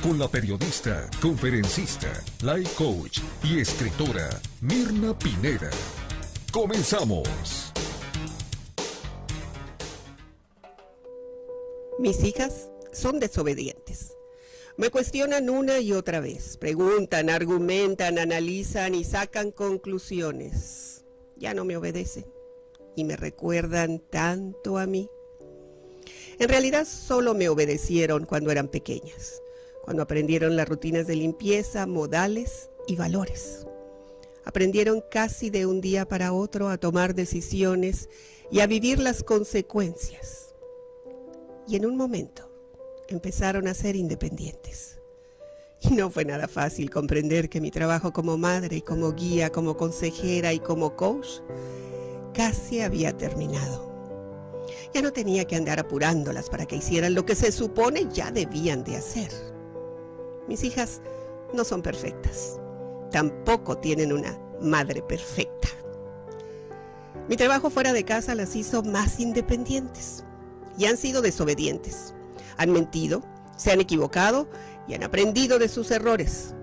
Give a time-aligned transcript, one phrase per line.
[0.00, 2.12] con la periodista, conferencista,
[2.42, 4.28] life coach y escritora
[4.60, 5.70] Mirna Pineda.
[6.52, 7.28] Comenzamos.
[11.98, 14.14] Mis hijas son desobedientes.
[14.76, 21.04] Me cuestionan una y otra vez, preguntan, argumentan, analizan y sacan conclusiones.
[21.36, 22.26] Ya no me obedecen
[22.94, 25.08] y me recuerdan tanto a mí.
[26.38, 29.42] En realidad solo me obedecieron cuando eran pequeñas
[29.88, 33.66] cuando aprendieron las rutinas de limpieza, modales y valores.
[34.44, 38.10] Aprendieron casi de un día para otro a tomar decisiones
[38.50, 40.54] y a vivir las consecuencias.
[41.66, 42.52] Y en un momento
[43.08, 45.00] empezaron a ser independientes.
[45.80, 49.78] Y no fue nada fácil comprender que mi trabajo como madre y como guía, como
[49.78, 51.40] consejera y como coach
[52.34, 53.88] casi había terminado.
[54.92, 58.84] Ya no tenía que andar apurándolas para que hicieran lo que se supone ya debían
[58.84, 59.57] de hacer.
[60.48, 61.02] Mis hijas
[61.52, 62.58] no son perfectas.
[63.10, 65.68] Tampoco tienen una madre perfecta.
[67.28, 70.24] Mi trabajo fuera de casa las hizo más independientes
[70.78, 72.14] y han sido desobedientes.
[72.56, 73.22] Han mentido,
[73.56, 74.48] se han equivocado
[74.88, 76.54] y han aprendido de sus errores.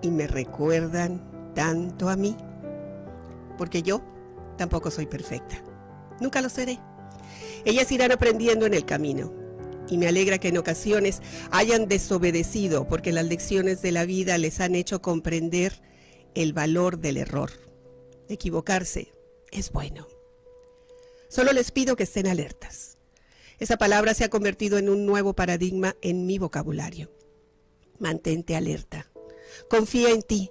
[0.00, 2.36] Y me recuerdan tanto a mí.
[3.58, 4.00] Porque yo
[4.56, 5.56] tampoco soy perfecta.
[6.20, 6.80] Nunca lo seré.
[7.66, 9.32] Ellas irán aprendiendo en el camino
[9.88, 11.20] y me alegra que en ocasiones
[11.50, 15.80] hayan desobedecido porque las lecciones de la vida les han hecho comprender
[16.34, 17.50] el valor del error.
[18.28, 19.12] Equivocarse
[19.50, 20.08] es bueno.
[21.28, 22.98] Solo les pido que estén alertas.
[23.58, 27.10] Esa palabra se ha convertido en un nuevo paradigma en mi vocabulario.
[27.98, 29.10] Mantente alerta.
[29.70, 30.50] Confía en ti.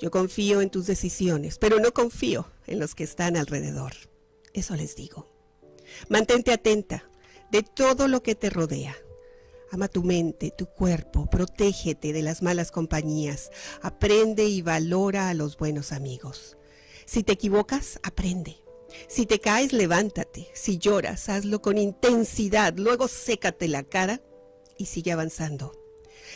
[0.00, 3.92] Yo confío en tus decisiones, pero no confío en los que están alrededor.
[4.52, 5.30] Eso les digo.
[6.08, 7.09] Mantente atenta
[7.50, 8.96] de todo lo que te rodea.
[9.72, 13.50] Ama tu mente, tu cuerpo, protégete de las malas compañías,
[13.82, 16.56] aprende y valora a los buenos amigos.
[17.06, 18.56] Si te equivocas, aprende.
[19.06, 20.48] Si te caes, levántate.
[20.54, 24.20] Si lloras, hazlo con intensidad, luego sécate la cara
[24.76, 25.72] y sigue avanzando.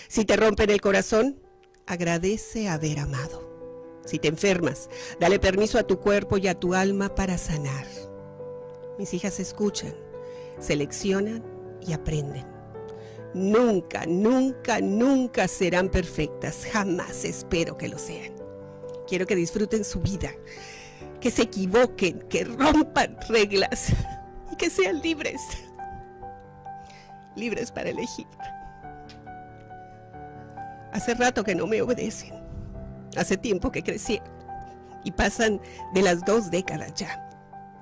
[0.08, 1.40] Si te rompen el corazón,
[1.86, 3.52] agradece haber amado.
[4.06, 4.88] Si te enfermas,
[5.18, 7.86] dale permiso a tu cuerpo y a tu alma para sanar.
[8.98, 10.03] Mis hijas escuchan
[10.58, 11.42] seleccionan
[11.80, 12.44] y aprenden.
[13.34, 16.64] Nunca, nunca, nunca serán perfectas.
[16.72, 18.32] Jamás espero que lo sean.
[19.08, 20.30] Quiero que disfruten su vida,
[21.20, 23.88] que se equivoquen, que rompan reglas
[24.52, 25.40] y que sean libres.
[27.34, 28.26] Libres para elegir.
[30.92, 32.32] Hace rato que no me obedecen.
[33.16, 34.20] Hace tiempo que crecí
[35.02, 35.60] y pasan
[35.92, 37.28] de las dos décadas ya.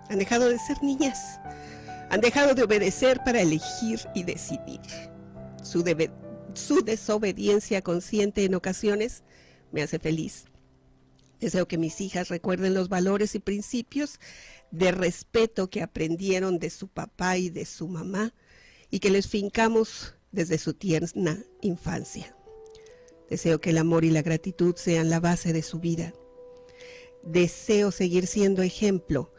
[0.09, 1.39] Han dejado de ser niñas
[2.13, 4.81] han dejado de obedecer para elegir y decidir.
[5.63, 5.83] Su,
[6.85, 9.23] desobediencia consciente en ocasiones
[9.73, 10.45] me hace feliz.
[11.41, 14.21] Deseo que mis hijas recuerden los valores y principios
[14.71, 18.35] de respeto que aprendieron de su papá y de su mamá
[18.91, 22.37] y que les fincamos desde su tierna infancia.
[23.31, 26.13] Deseo que el amor y la gratitud sean la base de su vida.
[27.23, 29.33] Deseo seguir siendo ejemplo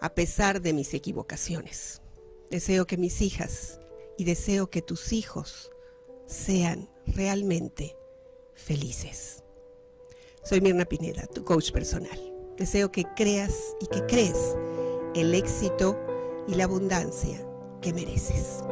[0.00, 2.02] a pesar de mis equivocaciones.
[2.50, 3.80] Deseo que mis hijas
[4.16, 5.72] y deseo que tus hijos
[6.26, 7.96] sean realmente
[8.54, 9.42] felices.
[10.44, 12.18] Soy Mirna Pineda, tu coach personal.
[12.56, 14.56] Deseo que creas y que crees
[15.14, 15.98] el éxito
[16.46, 17.44] y la abundancia
[17.82, 18.62] que mereces.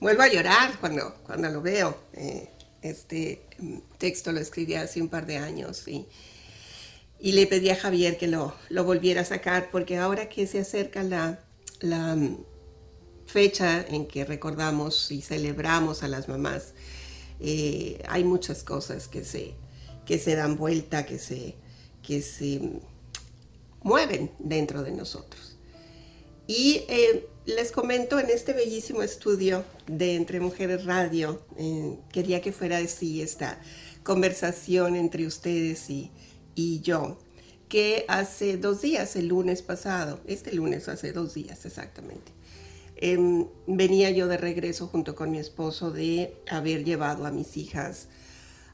[0.00, 1.96] Vuelvo a llorar cuando, cuando lo veo.
[2.14, 2.50] Eh,
[2.82, 6.06] este mm, texto lo escribí hace un par de años y
[7.18, 11.02] y le pedí a Javier que lo, volviera a sacar porque ahora que se acerca
[11.02, 11.38] la,
[12.16, 12.38] mm,
[13.26, 16.74] fecha en que recordamos y celebramos a las mamás,
[17.40, 19.54] eh, hay muchas cosas que se,
[20.04, 21.56] que se dan vuelta, que se,
[22.02, 22.80] que se
[23.82, 25.56] mueven dentro de nosotros.
[26.46, 32.52] Y eh, les comento en este bellísimo estudio de Entre Mujeres Radio, eh, quería que
[32.52, 33.60] fuera así esta
[34.04, 36.12] conversación entre ustedes y,
[36.56, 37.16] y yo,
[37.68, 42.32] que hace dos días, el lunes pasado, este lunes hace dos días exactamente,
[42.96, 48.08] em, venía yo de regreso junto con mi esposo de haber llevado a mis hijas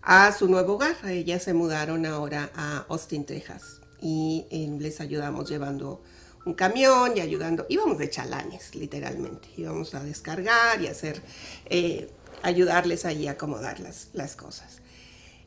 [0.00, 0.96] a su nuevo hogar.
[1.08, 6.02] Ellas se mudaron ahora a Austin, Texas y eh, les ayudamos llevando
[6.44, 11.22] un camión y ayudando, íbamos de chalanes, literalmente, íbamos a descargar y hacer,
[11.66, 12.10] eh,
[12.42, 14.80] ayudarles ahí a acomodar las, las cosas.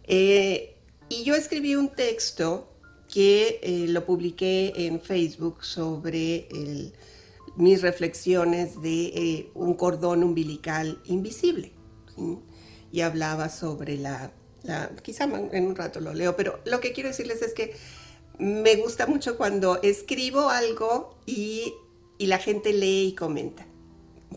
[0.03, 0.74] Eh,
[1.09, 2.71] y yo escribí un texto
[3.11, 6.47] que lo publiqué en Facebook sobre
[7.55, 11.71] mis reflexiones de un cordón umbilical invisible.
[12.91, 14.31] Y hablaba sobre la
[15.03, 17.75] quizá en un rato lo leo, pero lo que quiero decirles es que
[18.37, 21.73] me gusta mucho cuando escribo algo y,
[22.17, 23.65] y la gente lee y comenta.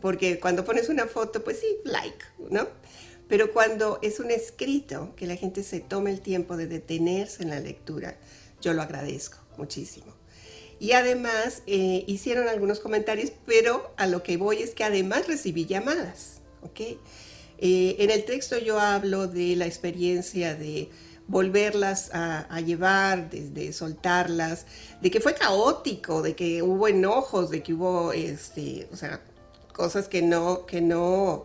[0.00, 2.68] Porque cuando pones una foto, pues sí, like, ¿no?
[3.28, 7.50] Pero cuando es un escrito, que la gente se tome el tiempo de detenerse en
[7.50, 8.16] la lectura,
[8.60, 10.14] yo lo agradezco muchísimo.
[10.80, 15.66] Y además eh, hicieron algunos comentarios, pero a lo que voy es que además recibí
[15.66, 16.80] llamadas, ¿ok?
[17.60, 20.88] Eh, en el texto yo hablo de la experiencia de
[21.26, 24.64] volverlas a, llevar, de, soltarlas,
[25.02, 29.20] de que fue caótico, de que hubo enojos, de que hubo, este, o sea,
[29.74, 31.44] cosas que no, que no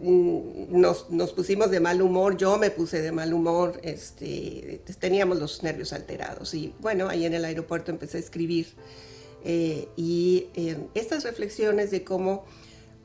[0.00, 5.62] mm, nos, pusimos de mal humor, yo me puse de mal humor, este, teníamos los
[5.62, 8.68] nervios alterados y bueno, ahí en el aeropuerto empecé a escribir
[9.44, 12.44] eh, y eh, estas reflexiones de cómo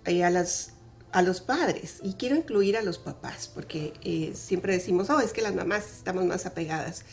[0.06, 0.76] a las
[1.16, 5.32] a los padres y quiero incluir a los papás porque eh, siempre decimos, oh, es
[5.32, 7.06] que las mamás estamos más apegadas.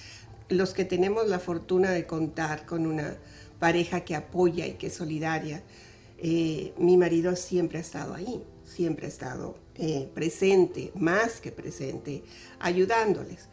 [0.49, 3.17] Los que tenemos la fortuna de contar con una
[3.61, 5.63] pareja que apoya y que es solidaria,
[6.19, 12.23] eh, mi marido siempre ha estado ahí, siempre ha estado eh, presente, más que presente,
[12.61, 13.49] ayudándoles.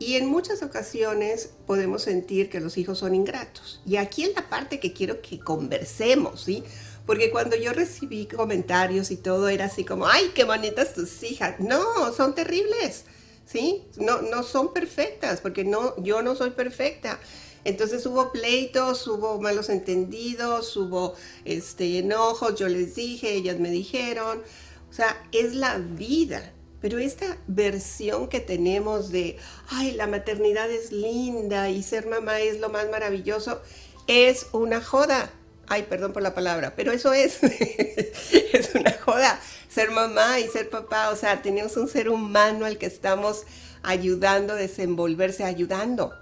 [0.00, 3.82] Y en muchas ocasiones podemos sentir que los hijos son ingratos.
[3.84, 6.64] Y aquí es la parte que quiero que conversemos, ¿sí?
[7.04, 11.60] Porque cuando yo recibí comentarios y todo era así como, ay, qué bonitas tus hijas.
[11.60, 13.04] No, son terribles,
[13.44, 13.82] ¿sí?
[13.96, 17.20] No, no son perfectas, porque no, yo no soy perfecta.
[17.64, 21.14] Entonces hubo pleitos, hubo malos entendidos, hubo
[21.44, 24.42] este, enojos, yo les dije, ellas me dijeron.
[24.90, 26.52] O sea, es la vida.
[26.80, 29.36] Pero esta versión que tenemos de,
[29.68, 33.60] ay, la maternidad es linda y ser mamá es lo más maravilloso,
[34.06, 35.30] es una joda
[35.70, 40.68] ay, perdón por la palabra, pero eso es, es una joda, ser mamá y ser
[40.68, 43.44] papá, o sea, tenemos un ser humano al que estamos
[43.84, 46.12] ayudando desenvolverse, ayudando,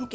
[0.00, 0.14] ¿ok?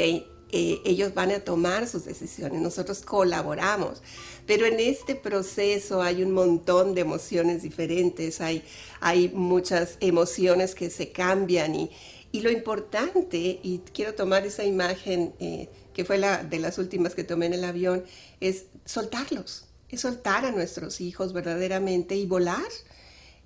[0.51, 4.01] Eh, ellos van a tomar sus decisiones, nosotros colaboramos,
[4.45, 8.63] pero en este proceso hay un montón de emociones diferentes, hay,
[9.01, 11.91] hay muchas emociones que se cambian y,
[12.31, 17.13] y lo importante, y quiero tomar esa imagen eh, que fue la de las últimas
[17.13, 18.05] que tomé en el avión,
[18.39, 22.69] es soltarlos, es soltar a nuestros hijos verdaderamente y volar,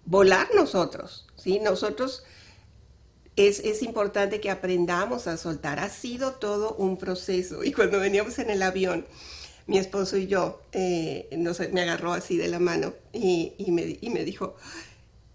[0.06, 1.60] volar nosotros, ¿sí?
[1.60, 2.24] Nosotros
[3.48, 5.80] es, es, importante que aprendamos a soltar.
[5.80, 7.64] Ha sido todo un proceso.
[7.64, 9.06] Y cuando veníamos en el avión,
[9.68, 11.30] mi esposo y yo, eh,
[11.72, 14.56] me agarró así de la mano y, y, me, y me dijo,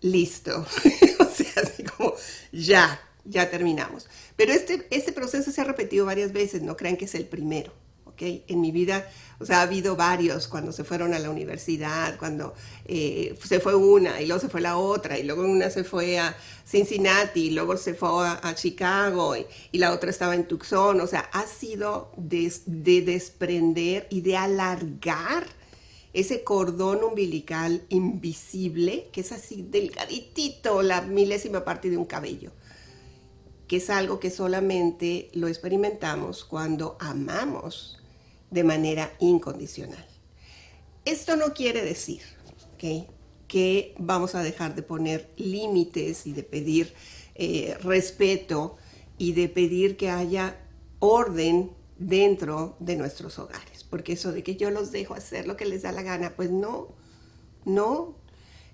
[0.00, 0.60] listo.
[1.20, 2.14] o sea, así como,
[2.52, 4.08] ya, ya terminamos.
[4.36, 7.72] Pero este, este proceso se ha repetido varias veces, no crean que es el primero,
[8.04, 8.22] ¿ok?
[8.48, 12.54] En mi vida, o sea, ha habido varios cuando se fueron a la universidad, cuando
[12.86, 16.18] eh, se fue una y luego se fue la otra, y luego una se fue
[16.18, 16.36] a
[16.66, 21.06] Cincinnati, y luego se fue a, Chicago, y, y, la otra estaba en Tucson, o
[21.06, 25.46] sea, ha sido de, de desprender y de alargar
[26.12, 32.52] ese cordón umbilical invisible, que es así delgaditito, la milésima parte de un cabello
[33.66, 37.95] que es algo que solamente lo experimentamos cuando amamos
[38.50, 40.06] de manera incondicional.
[41.04, 42.22] Esto no quiere decir
[42.78, 46.94] que vamos a dejar de poner límites y de pedir
[47.34, 48.76] eh, respeto
[49.18, 50.58] y de pedir que haya
[50.98, 55.64] orden dentro de nuestros hogares, porque eso de que yo los dejo hacer lo que
[55.64, 56.94] les da la gana, pues no,
[57.64, 58.16] no,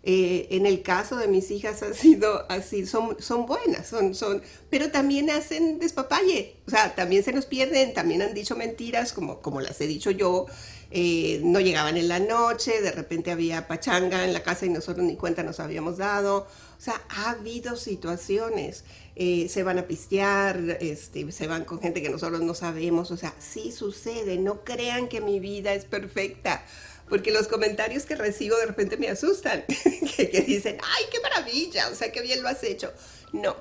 [0.04, 4.42] eh, en el caso de mis hijas ha sido así, son, son buenas, son, son,
[4.68, 9.40] pero también hacen despapalle, o sea, también se nos pierden, también han dicho mentiras, como,
[9.40, 10.46] como las he dicho yo,
[10.90, 15.06] eh, no llegaban en la noche, de repente había pachanga en la casa y nosotros
[15.06, 20.78] ni cuenta nos habíamos dado, o sea, ha habido situaciones, eh, se van a pistear,
[20.80, 25.08] este, se van con gente que nosotros no sabemos, o sea, sí sucede, no crean
[25.08, 26.64] que mi vida es perfecta
[27.08, 29.64] porque los comentarios que recibo de repente me asustan,
[30.16, 32.92] que, dicen, ay, qué maravilla, o sea, qué bien lo has hecho.
[33.32, 33.56] No,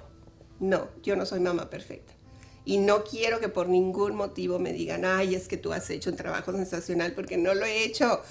[0.60, 2.13] no, yo no soy mamá perfecta.
[2.63, 6.12] Y no quiero que por ningún motivo me digan, ay, es que tú has hecho
[6.12, 8.21] un trabajo sensacional, porque no lo he hecho.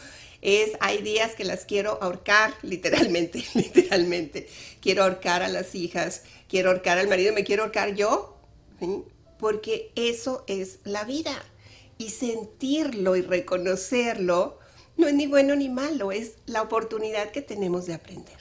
[0.40, 4.48] Es, hay días que las quiero ahorcar, literalmente, literalmente.
[4.80, 8.38] Quiero ahorcar a las hijas, quiero ahorcar al marido, me quiero ahorcar yo,
[9.38, 11.44] porque eso es la vida.
[11.98, 14.59] Y sentirlo y reconocerlo
[15.00, 18.38] no es ni bueno ni malo, es la oportunidad que tenemos de aprender.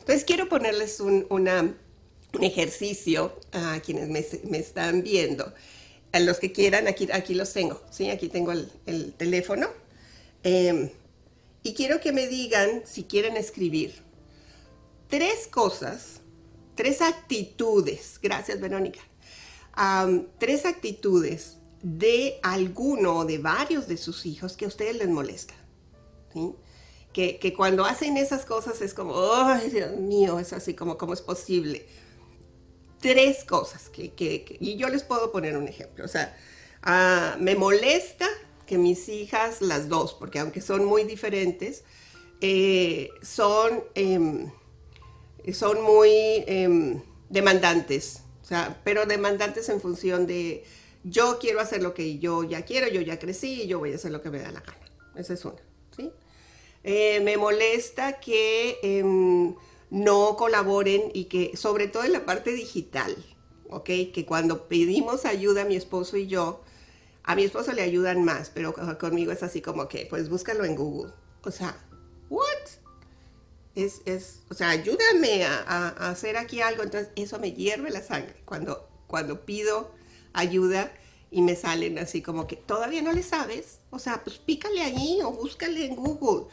[0.00, 5.52] Entonces quiero ponerles un, un ejercicio a quienes me, están viendo.
[6.12, 8.10] A los que quieran, aquí, aquí los tengo, ¿sí?
[8.10, 9.68] Aquí tengo el, teléfono.
[10.42, 10.90] Em,
[11.62, 13.94] y quiero que me digan, si quieren escribir,
[15.08, 16.20] tres cosas,
[16.74, 19.00] tres actitudes, gracias Verónica,
[20.38, 25.54] tres actitudes de alguno o de varios de sus hijos que a ustedes les molesta.
[27.12, 30.38] Que, cuando hacen esas cosas es como, ¡ay, Dios mío!
[30.38, 31.86] Es así como, ¿cómo es posible?
[33.00, 34.12] Tres cosas que,
[34.60, 36.04] y yo les puedo poner un ejemplo.
[36.04, 36.36] O sea,
[36.82, 38.28] ah, me molesta
[38.66, 41.82] que mis hijas, las dos, porque aunque son muy diferentes,
[42.40, 44.50] eh, son, em,
[45.52, 50.64] son muy em, demandantes, o sea, pero demandantes en función de
[51.04, 54.12] yo quiero hacer lo que yo ya quiero, yo ya crecí yo voy a hacer
[54.12, 54.78] lo que me da la gana.
[55.16, 55.60] Esa es una,
[56.82, 59.54] Eh, me molesta que em,
[59.90, 63.14] no colaboren y que, sobre todo en la parte digital,
[63.68, 63.84] ¿ok?
[64.14, 66.62] Que cuando pedimos ayuda a mi esposo y yo,
[67.22, 70.74] a mi esposo le ayudan más, pero conmigo es así como que, pues búscalo en
[70.74, 71.12] Google.
[71.44, 71.76] O sea,
[72.30, 72.46] ¿what?
[73.74, 76.82] Es, es, o sea, ayúdame a, hacer aquí algo.
[76.82, 79.92] Entonces, eso me hierve la sangre cuando, cuando pido
[80.32, 80.92] ayuda
[81.30, 83.78] y me salen así como que, ¿todavía no le sabes?
[83.90, 86.46] O sea, pues pícale allí o búscale en Google.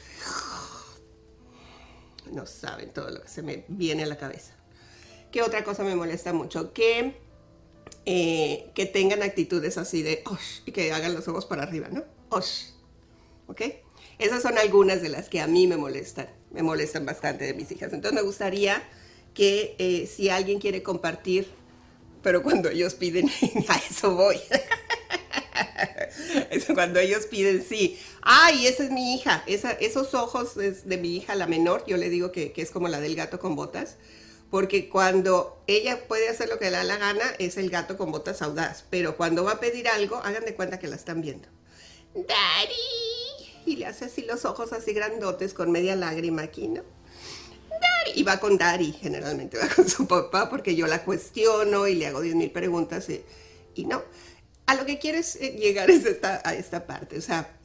[2.32, 4.54] No saben todo lo que se me viene a la cabeza.
[5.32, 6.74] ¿Qué otra cosa me molesta mucho?
[6.74, 7.16] Que
[8.10, 12.06] eh, que tengan actitudes así de osh, y que hagan los ojos para arriba, ¿no?
[12.30, 12.70] Osh.
[13.48, 13.62] ¿Ok?
[14.18, 17.70] Esas son algunas de las que a mí me molestan, me molestan bastante de mis
[17.72, 17.92] hijas.
[17.92, 18.82] Entonces me gustaría
[19.34, 21.50] que eh, si alguien quiere compartir,
[22.22, 23.30] pero cuando ellos piden,
[23.68, 24.40] a eso voy.
[26.74, 28.00] cuando ellos piden, sí.
[28.22, 29.44] Ay, esa es mi hija.
[29.48, 33.00] esos ojos de mi hija, la menor, yo le digo que, que es como la
[33.00, 33.98] del gato con botas
[34.50, 38.12] porque cuando ella puede hacer lo que le da la gana, es el gato con
[38.12, 41.48] botas audaz, pero cuando va a pedir algo, hagan de cuenta que la están viendo.
[42.14, 46.84] Daddy, y le hace así los ojos así grandotes con media lágrima aquí, ¿no?
[47.80, 51.96] Daddy, y va con Daddy, generalmente va con su papá, porque yo la cuestiono y
[51.96, 54.04] le hago 10 mil preguntas y, no.
[54.66, 57.58] A lo que quieres eh, llegar es a esta parte, o sea,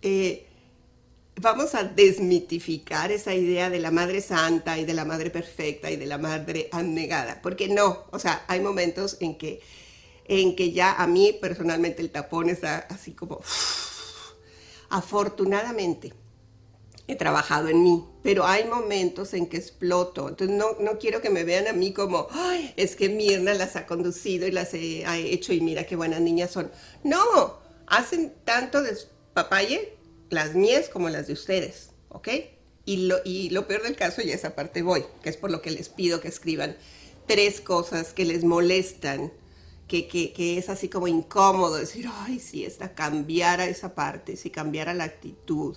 [0.00, 0.46] eh,
[1.40, 5.96] vamos a desmitificar esa idea de la madre santa y de la madre perfecta y
[5.96, 9.60] de la madre abnegada, porque no, o sea, hay momentos en que,
[10.24, 13.40] en que ya a mí personalmente el tapón está así como,
[14.88, 16.14] afortunadamente
[17.08, 21.30] he trabajado en mí, pero hay momentos en que exploto, entonces no, no quiero que
[21.30, 25.16] me vean a mí como, Ay, es que Mirna las ha conducido y las ha
[25.16, 26.70] hecho y mira qué buenas niñas son.
[27.04, 29.96] No, hacen tanto despapalle
[30.30, 32.28] las mías como las de ustedes, ¿ok?
[32.84, 35.62] Y lo, y lo peor del caso, y esa parte voy, que es por lo
[35.62, 36.76] que les pido que escriban
[37.26, 39.32] tres cosas que les molestan,
[39.88, 44.94] que, que, es así como incómodo decir, ay, si esta cambiara esa parte, si cambiara
[44.94, 45.76] la actitud,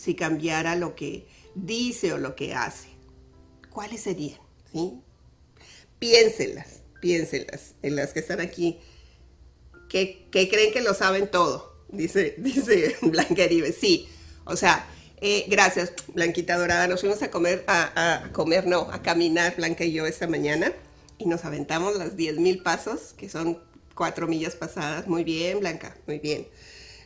[0.00, 2.88] si cambiara lo que dice o lo que hace.
[3.70, 4.40] ¿Cuáles serían?
[4.72, 5.00] ¿Sí?
[5.98, 8.78] Piénsenlas, piénsenlas, en las que están aquí,
[9.88, 13.72] que, que creen que lo saben todo dice, dice Blanca Eribe.
[13.72, 14.08] Sí,
[14.44, 14.86] o sea,
[15.20, 16.88] eh, gracias, Blanquita Dorada.
[16.88, 20.72] Nos fuimos a comer, a, comer, no, a caminar, Blanca y yo, esta mañana,
[21.18, 23.62] y nos aventamos las 10 mil pasos, que son
[23.94, 25.06] cuatro millas pasadas.
[25.06, 26.48] Muy bien, Blanca, muy bien.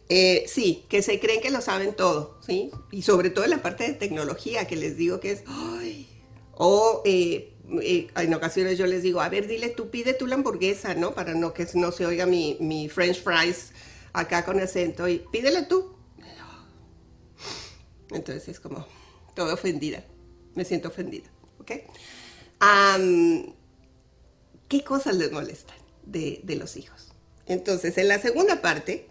[0.09, 2.71] Eh, sí, que se creen que lo saben todo, ¿sí?
[2.91, 5.45] Y sobre todo en la parte de tecnología, que les digo que es,
[6.53, 7.55] o eh,
[8.17, 11.15] en ocasiones yo les digo, a ver, dile tú, pide la hamburguesa, ¿no?
[11.15, 13.73] Para no que no se oiga mi, mi french fries
[14.13, 15.95] acá con acento y pídele tú.
[18.11, 18.87] Entonces es como
[19.35, 20.05] todo ofendida.
[20.55, 21.29] Me siento ofendida.
[21.59, 21.73] ¿Ok?
[24.69, 27.13] ¿Qué cosas les molestan de, los hijos?
[27.47, 29.09] Entonces, en la segunda parte,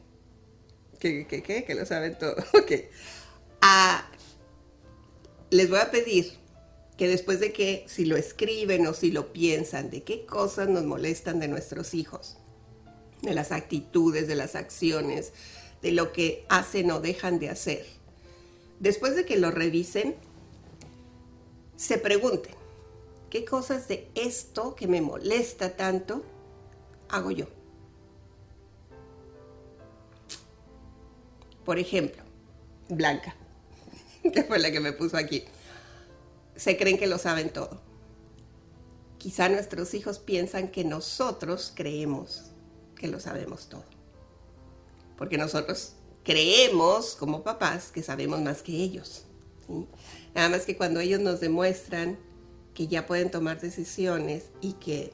[1.04, 2.72] que, lo saben todo, ok.
[3.62, 4.10] Ah,
[5.50, 6.34] les voy a pedir
[6.98, 10.86] que después de que si lo escriben o si lo piensan, de qué cosas nos
[10.86, 12.38] molestan de nuestros hijos,
[13.22, 15.34] de las actitudes, de las acciones,
[15.82, 17.86] de lo que hacen o dejan de hacer.
[18.80, 20.16] Después de que lo revisen,
[21.76, 22.54] se pregunten,
[23.30, 26.24] ¿qué cosas de esto que me molesta tanto
[27.10, 27.48] hago yo?
[31.66, 32.24] Por ejemplo,
[32.90, 33.36] Blanca.
[34.34, 35.44] que fue la que me puso aquí,
[36.56, 37.82] se creen que lo saben todo.
[39.18, 42.52] Quizá nuestros hijos piensan que nosotros creemos
[42.96, 43.86] que lo sabemos todo.
[45.18, 45.94] Porque nosotros
[46.24, 49.26] creemos como papás que sabemos más que ellos.
[50.36, 52.18] Nada más que cuando ellos nos demuestran
[52.74, 55.14] que ya pueden tomar decisiones y que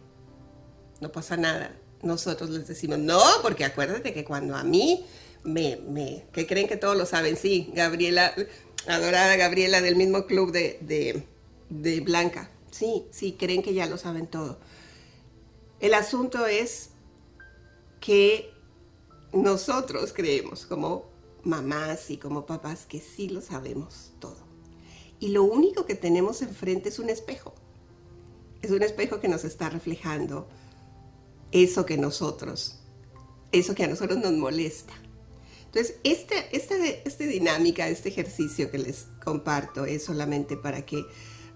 [1.02, 5.06] no pasa nada, nosotros les decimos, no, porque acuérdate que cuando a mí
[5.44, 8.34] me, me que creen que todos lo saben, sí, Gabriela,
[8.88, 11.24] adorada Gabriela del mismo club de,
[11.70, 14.60] de Blanca, sí, sí, creen que ya lo saben todo.
[15.80, 16.90] El asunto es
[18.00, 18.52] que
[19.32, 21.06] nosotros creemos como
[21.44, 24.38] mamás y como papás que sí lo sabemos todo.
[25.20, 27.54] Y lo único que tenemos enfrente es un espejo.
[28.62, 30.48] Es un espejo que nos está reflejando
[31.52, 32.80] eso que nosotros,
[33.52, 34.94] eso que a nosotros nos molesta.
[35.72, 41.06] Entonces, esta, esta, esta dinámica, este ejercicio que les comparto es solamente para que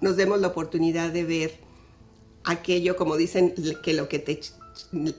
[0.02, 1.60] nos demos la oportunidad de ver
[2.44, 4.40] aquello, como dicen, que lo que te,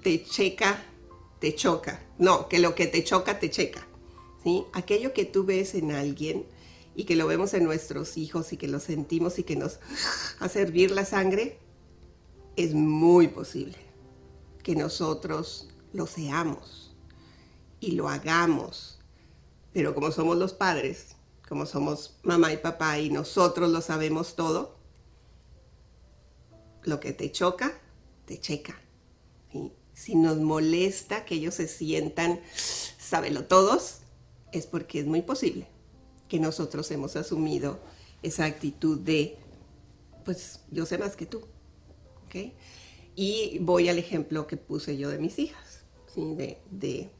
[0.00, 0.80] te checa,
[1.40, 2.04] te choca.
[2.18, 3.84] No, que lo que te choca, te checa.
[4.44, 4.62] ¿sí?
[4.72, 6.46] Aquello que tú ves en alguien
[6.94, 9.80] y que lo vemos en nuestros hijos y que lo sentimos y que nos
[10.38, 11.58] hace hervir la sangre,
[12.54, 13.76] es muy posible
[14.62, 16.83] que nosotros lo seamos
[17.80, 18.98] y lo hagamos.
[19.72, 21.16] Pero como somos los padres,
[21.48, 24.76] como somos mamá y papá y nosotros lo sabemos todo,
[26.82, 27.72] lo que te choca,
[28.26, 28.80] te checa.
[29.92, 33.98] Si nos molesta que ellos se sientan, sábelo todos,
[34.52, 35.68] es porque es muy posible
[36.28, 37.78] que nosotros hemos asumido
[38.22, 39.38] esa actitud de,
[40.24, 41.42] pues yo sé más que tú.
[43.16, 46.34] Y voy al ejemplo que puse yo de mis hijas, ¿sí?
[46.70, 47.10] de,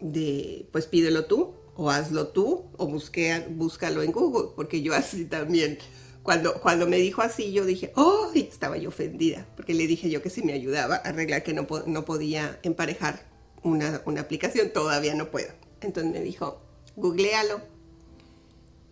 [0.00, 5.24] de, pues pídelo tú, o hazlo tú, o busque, búscalo en Google, porque yo así
[5.24, 5.78] también.
[6.22, 8.30] Cuando, cuando me dijo así, yo dije, ¡oh!
[8.34, 11.66] Estaba yo ofendida, porque le dije yo que si me ayudaba a arreglar que no,
[11.86, 13.26] no podía emparejar
[13.62, 15.48] una, una aplicación, todavía no puedo.
[15.80, 16.60] Entonces me dijo,
[16.96, 17.62] googlealo.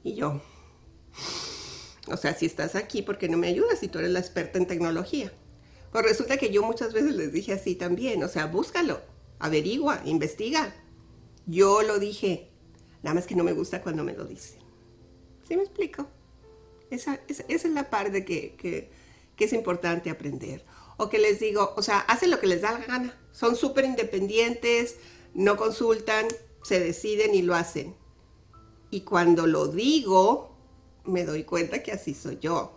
[0.02, 0.40] Y yo,
[2.08, 4.58] o sea, si estás aquí, ¿por qué no me ayudas si tú eres la experta
[4.58, 5.32] en tecnología?
[5.90, 9.00] Pues resulta que yo muchas veces les dije así también, o sea, búscalo,
[9.38, 10.74] averigua, investiga.
[11.46, 12.50] Yo lo dije,
[13.02, 14.58] nada más que no me gusta cuando me lo dicen.
[15.46, 16.06] ¿Sí me explico?
[16.90, 18.90] Esa, es la parte que,
[19.38, 20.64] es importante aprender.
[20.96, 23.18] O que les digo, o sea, hacen lo que les da la gana.
[23.32, 24.96] Son súper independientes,
[25.34, 26.26] no consultan,
[26.62, 27.94] se deciden y lo hacen.
[28.90, 30.56] Y cuando lo digo,
[31.04, 32.72] me doy cuenta que así soy yo.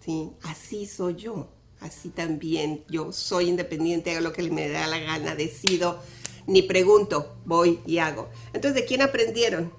[0.00, 0.30] ¿Sí?
[0.42, 1.48] Así soy yo.
[1.80, 6.00] Así también yo soy independiente, hago lo que me da la gana, decido,
[6.46, 8.28] ni pregunto, voy y hago.
[8.52, 9.72] Entonces, ¿de quién aprendieron?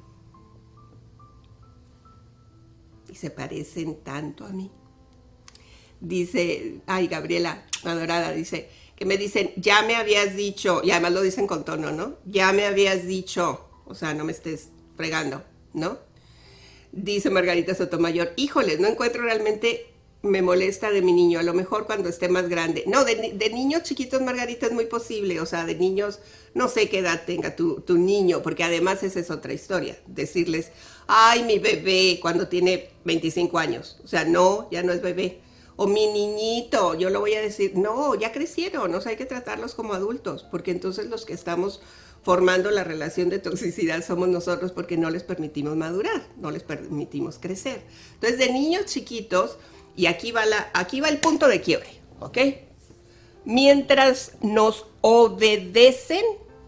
[3.10, 4.71] Y se parecen tanto a mí.
[5.99, 11.21] Dice, ay, Gabriela, adorada, dice, que me dicen, ya me habías dicho, y además lo
[11.21, 12.17] dicen con tono, ¿no?
[12.25, 15.99] Ya me habías dicho, o sea, no me estés fregando, ¿no?
[16.91, 21.86] Dice Margarita Sotomayor, híjoles, no encuentro realmente, me molesta de mi niño, a lo mejor
[21.86, 22.84] cuando esté más grande.
[22.88, 26.19] No, de, niños chiquitos, Margarita, es muy posible, o sea, de niños,
[26.53, 30.71] no sé qué edad tenga tu, tu niño, porque además esa es otra historia, decirles,
[31.08, 35.41] ay, mi bebé, cuando tiene 25 años, o sea, no, ya no es bebé
[35.77, 39.27] o mi niñito, yo lo voy a decir, no, ya crecieron, o sea, hay que
[39.27, 41.82] tratarlos como adultos, porque entonces los que estamos
[42.23, 47.38] formando la relación de toxicidad somos nosotros porque no les permitimos madurar, no les permitimos
[47.39, 47.84] crecer.
[48.15, 49.58] Entonces, de niños chiquitos,
[49.97, 52.38] y aquí va, la, aquí va el punto de quiebre, ¿ok?
[53.43, 56.23] Mientras nos obedecen,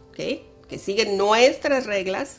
[0.10, 0.68] ¿ok?
[0.68, 2.38] Que siguen nuestras reglas,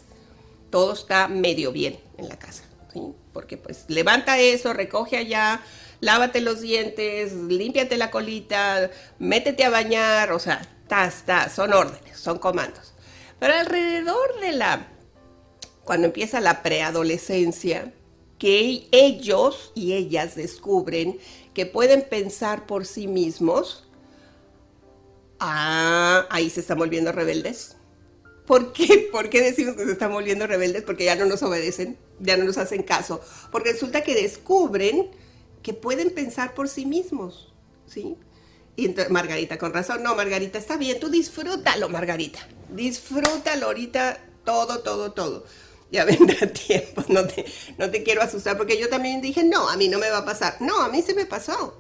[0.71, 3.01] todo está medio bien en la casa, ¿sí?
[3.33, 5.63] Porque pues levanta eso, recoge allá,
[6.01, 12.19] lávate los dientes, límpiate la colita, métete a bañar, o sea, ta, ta, son órdenes,
[12.19, 12.95] son comandos.
[13.39, 14.89] Pero alrededor de la,
[15.85, 17.93] cuando empieza la preadolescencia,
[18.41, 21.19] que ellos y ellas descubren
[21.53, 23.87] que pueden pensar por sí mismos,
[25.39, 27.77] ah, ahí se están volviendo rebeldes.
[28.47, 29.09] ¿Por qué?
[29.13, 30.83] ¿Por qué decimos que se están volviendo rebeldes?
[30.83, 33.21] Porque ya no nos obedecen, ya no nos hacen caso.
[33.53, 35.11] Porque resulta que descubren
[35.63, 37.53] que pueden pensar por sí mismos,
[37.87, 38.17] ¿sí?
[38.75, 45.13] Y Margarita, con razón, no, Margarita, está bien, tú disfrútalo, Margarita, disfrútalo ahorita, todo, todo,
[45.13, 45.45] todo.
[45.91, 47.45] Ya vendrá tiempo, no te,
[47.79, 50.25] no te quiero asustar, porque yo también dije, no, a mí no me va a
[50.25, 50.57] pasar.
[50.61, 51.77] No, a mí se me pasó.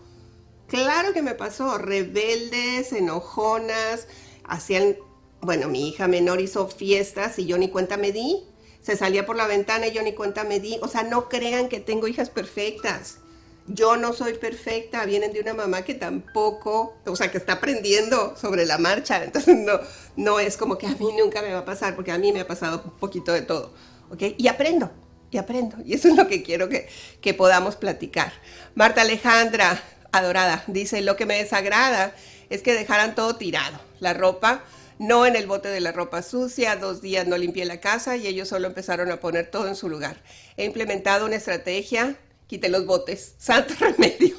[0.68, 4.06] Claro que me pasó, rebeldes, enojonas,
[4.44, 4.96] hacían,
[5.40, 8.44] bueno, mi hija menor hizo fiestas y yo ni cuenta me di,
[8.80, 10.78] se salía por la ventana y yo ni cuenta me di.
[10.82, 13.18] O sea, no crean que tengo hijas perfectas.
[13.66, 18.36] Yo no soy perfecta, vienen de una mamá que tampoco, o sea, que está aprendiendo
[18.36, 19.22] sobre la marcha.
[19.22, 19.80] Entonces, no,
[20.16, 22.40] no es como que a mí nunca me va a pasar, porque a mí me
[22.40, 23.72] ha pasado un poquito de todo.
[24.10, 24.22] ¿Ok?
[24.36, 24.90] Y aprendo,
[25.30, 25.76] y aprendo.
[25.84, 26.88] Y eso es lo que quiero que,
[27.20, 28.32] que podamos platicar.
[28.74, 32.14] Marta Alejandra, adorada, dice, lo que me desagrada
[32.50, 33.80] es que dejaran todo tirado.
[34.00, 34.64] La ropa,
[34.98, 38.26] no en el bote de la ropa sucia, dos días no limpié la casa y
[38.26, 40.22] ellos solo empezaron a poner todo en su lugar.
[40.56, 44.36] He implementado una estrategia, quité los botes, santo remedio.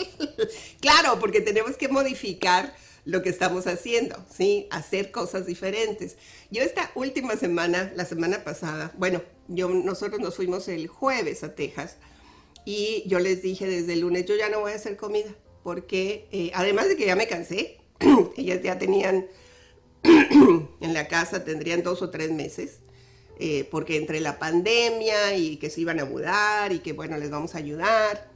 [0.80, 2.74] claro, porque tenemos que modificar
[3.04, 4.68] lo que estamos haciendo, ¿sí?
[4.70, 6.16] Hacer cosas diferentes.
[6.50, 11.54] Yo esta última semana, la semana pasada, bueno, yo, nosotros nos fuimos el jueves a
[11.54, 11.96] Texas
[12.64, 15.34] y yo les dije desde el lunes, yo ya no voy a hacer comida,
[15.64, 17.78] porque eh, además de que ya me cansé,
[18.36, 19.26] ellas ya tenían
[20.02, 22.78] en la casa, tendrían dos o tres meses,
[23.40, 27.30] eh, porque entre la pandemia y que se iban a mudar y que bueno, les
[27.30, 28.30] vamos a ayudar,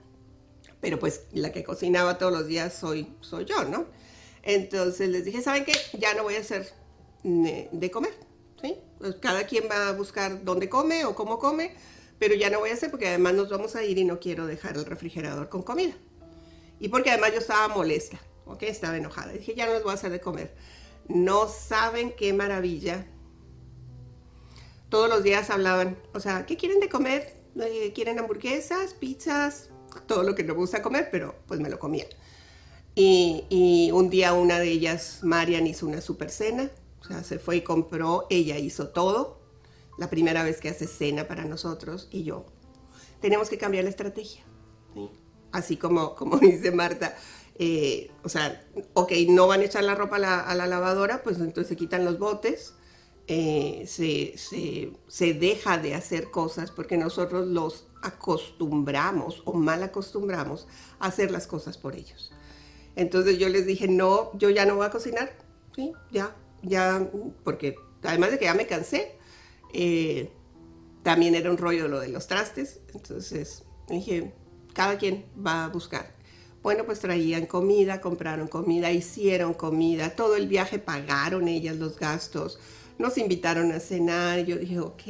[0.80, 3.86] pero pues la que cocinaba todos los días soy, soy yo, ¿no?
[4.46, 5.72] Entonces les dije, ¿saben qué?
[5.98, 6.72] Ya no voy a hacer
[7.24, 8.12] de comer,
[8.62, 8.76] ¿sí?
[8.98, 11.74] Pues cada quien va a buscar dónde come o cómo come,
[12.20, 14.46] pero ya no voy a hacer porque además nos vamos a ir y no quiero
[14.46, 15.94] dejar el refrigerador con comida.
[16.78, 18.62] Y porque además yo estaba molesta, ¿ok?
[18.62, 19.32] Estaba enojada.
[19.32, 20.54] Dije, ya no les voy a hacer de comer.
[21.08, 23.04] No saben qué maravilla.
[24.90, 27.36] Todos los días hablaban, o sea, ¿qué quieren de comer?
[27.58, 29.70] Eh, ¿Quieren hamburguesas, pizzas?
[30.06, 32.06] Todo lo que no me gusta comer, pero pues me lo comía.
[32.98, 36.70] Y, un día una de ellas, Marian, hizo una super cena.
[37.00, 39.38] O sea, se fue y compró, ella hizo todo.
[39.98, 42.46] La primera vez que hace cena para nosotros y yo.
[43.20, 44.42] Tenemos que cambiar la estrategia.
[45.52, 47.14] Así como, como dice Marta,
[47.58, 51.68] eh, o sea, ok, no van a echar la ropa a la, lavadora, pues entonces
[51.68, 52.74] se quitan los botes,
[53.26, 60.66] eh, se, se, deja de hacer cosas porque nosotros los acostumbramos o mal acostumbramos
[60.98, 62.32] a hacer las cosas por ellos.
[62.96, 65.36] Entonces yo les dije, no, yo ya no voy a cocinar,
[65.74, 65.92] ¿sí?
[66.10, 67.08] Ya, ya,
[67.44, 69.16] porque además de que ya me cansé,
[69.72, 70.32] eh,
[71.02, 74.34] también era un rollo lo de los trastes, entonces dije,
[74.72, 76.16] cada quien va a buscar.
[76.62, 82.58] Bueno, pues traían comida, compraron comida, hicieron comida, todo el viaje pagaron ellas los gastos,
[82.98, 84.40] nos invitaron a cenar.
[84.44, 85.02] Yo dije, ok,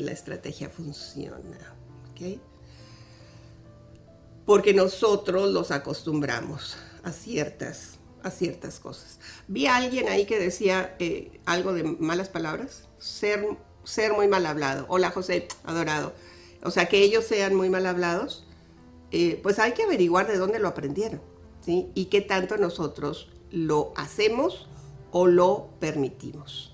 [0.00, 1.74] la estrategia funciona,
[2.12, 2.40] ¿ok?
[4.44, 9.18] Porque nosotros los acostumbramos a ciertas, a ciertas cosas.
[9.48, 13.46] Vi a alguien ahí que decía eh, algo de malas palabras, ser,
[13.84, 14.86] ser muy mal hablado.
[14.88, 16.12] Hola José, adorado.
[16.62, 18.46] O sea, que ellos sean muy mal hablados,
[19.10, 21.20] eh, pues hay que averiguar de dónde lo aprendieron,
[21.60, 21.90] ¿sí?
[21.94, 24.68] Y qué tanto nosotros lo hacemos
[25.10, 26.72] o lo permitimos.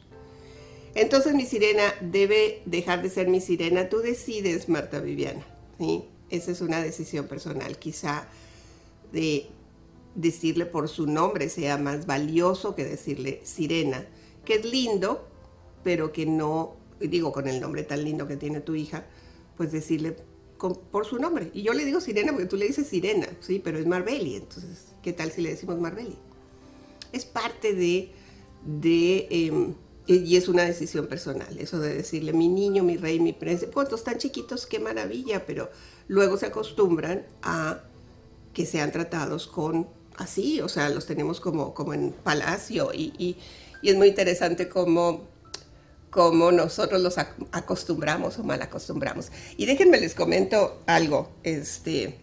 [0.94, 3.88] Entonces mi sirena debe dejar de ser mi sirena.
[3.88, 5.44] Tú decides, Marta Viviana,
[5.78, 6.04] ¿sí?
[6.30, 7.78] Esa es una decisión personal.
[7.78, 8.28] Quizá
[9.12, 9.50] de
[10.14, 14.06] decirle por su nombre sea más valioso que decirle sirena,
[14.44, 15.28] que es lindo,
[15.84, 19.06] pero que no, digo con el nombre tan lindo que tiene tu hija,
[19.56, 20.16] pues decirle
[20.90, 21.50] por su nombre.
[21.54, 24.88] Y yo le digo sirena porque tú le dices sirena, sí, pero es Marbelli, entonces,
[25.02, 26.16] ¿qué tal si le decimos Marbelli?
[27.12, 28.10] Es parte de,
[28.66, 29.74] de em,
[30.06, 34.04] y es una decisión personal, eso de decirle mi niño, mi rey, mi príncipe, cuántos
[34.04, 35.70] tan chiquitos, qué maravilla, pero
[36.08, 37.80] luego se acostumbran a
[38.52, 43.36] que sean tratados con así, o sea, los tenemos como, como en palacio y,
[43.82, 45.28] es muy interesante cómo,
[46.10, 49.30] cómo nosotros los acostumbramos o mal acostumbramos.
[49.56, 52.18] Y déjenme les comento algo, este,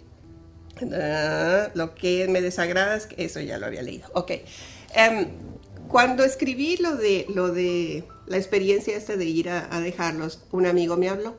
[0.91, 4.09] ah, lo que me desagrada es que eso ya lo había leído.
[4.13, 4.31] Ok,
[4.93, 5.29] em,
[5.87, 10.65] cuando escribí lo de, lo de la experiencia esta de ir a, a dejarlos, un
[10.65, 11.37] amigo me habló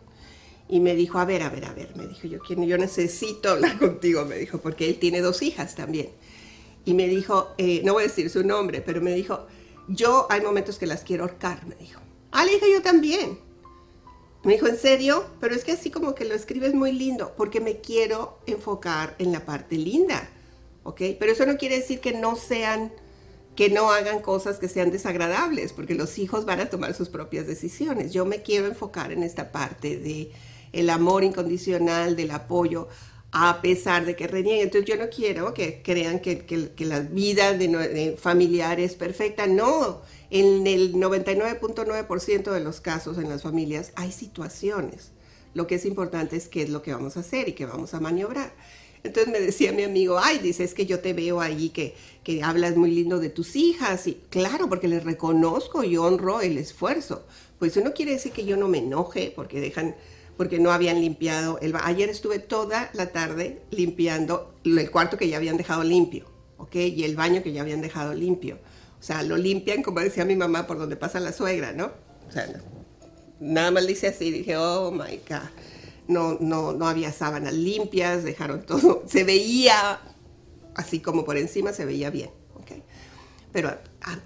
[0.68, 3.78] y me dijo, a ver, a ver, a ver, me dijo, yo, yo necesito hablar
[3.80, 6.10] contigo, me dijo, porque él tiene dos hijas también
[6.86, 9.46] y me dijo, eh, no voy a decir su nombre, pero me dijo,
[9.88, 12.00] yo hay momentos que las quiero ahorcar, me dijo.
[12.30, 13.40] Ah, le dije yo también.
[14.44, 15.26] Me dijo, ¿en serio?
[15.40, 19.32] Pero es que así como que lo escribes muy lindo, porque me quiero enfocar en
[19.32, 20.30] la parte linda,
[20.84, 21.02] ¿ok?
[21.18, 22.92] Pero eso no quiere decir que no sean,
[23.56, 27.48] que no hagan cosas que sean desagradables, porque los hijos van a tomar sus propias
[27.48, 28.12] decisiones.
[28.12, 30.30] Yo me quiero enfocar en esta parte de
[30.72, 32.88] el amor incondicional, del apoyo
[33.38, 34.64] a pesar de que renieguen.
[34.64, 39.46] Entonces yo no quiero que crean que, la vida de, familiar es perfecta.
[39.46, 40.00] No,
[40.30, 45.10] en el 99.9% de los casos en las familias hay situaciones.
[45.52, 47.92] Lo que es importante es qué es lo que vamos a hacer y qué vamos
[47.94, 48.54] a maniobrar.
[49.04, 52.42] Entonces me decía mi amigo, ay, dice, es que yo te veo ahí que, que
[52.42, 54.06] hablas muy lindo de tus hijas.
[54.06, 57.24] Y claro, porque les reconozco y honro el esfuerzo.
[57.58, 59.94] Pues eso no quiere decir que yo no me enoje porque dejan
[60.36, 65.36] porque no habían limpiado el Ayer estuve toda la tarde limpiando el cuarto que ya
[65.38, 66.26] habían dejado limpio,
[66.58, 66.74] ¿ok?
[66.76, 68.58] Y el baño que ya habían dejado limpio.
[68.98, 71.92] O sea, lo limpian, como decía mi mamá, por donde pasa la suegra, ¿no?
[72.28, 72.48] O sea,
[73.40, 75.48] nada más dice así, dije, oh my God.
[76.08, 80.00] No, no, no había sábanas limpias, dejaron todo, se veía
[80.74, 82.72] así como por encima, se veía bien, ¿ok?
[83.52, 83.76] Pero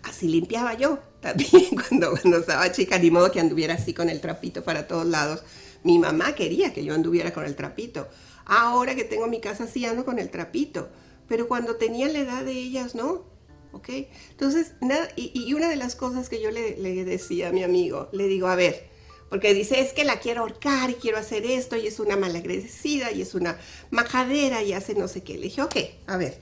[0.03, 4.21] así limpiaba yo también cuando, cuando estaba chica, ni modo que anduviera así con el
[4.21, 5.43] trapito para todos lados
[5.83, 8.09] mi mamá quería que yo anduviera con el trapito.
[8.45, 10.89] Ahora que tengo mi casa sí ando con el trapito.
[11.29, 13.25] Pero cuando tenía la edad de ellas, no.
[13.73, 13.89] ¿Ok?
[14.31, 18.27] Entonces, nada, y, una de las cosas que yo le, decía a mi amigo, le
[18.27, 18.89] digo, a ver,
[19.29, 23.13] porque dice, es que la quiero ahorcar y quiero hacer esto y es una malagradecida
[23.13, 23.57] y es una
[23.91, 25.35] majadera y hace no sé qué.
[25.35, 25.77] Le dije, ok,
[26.09, 26.41] a ver,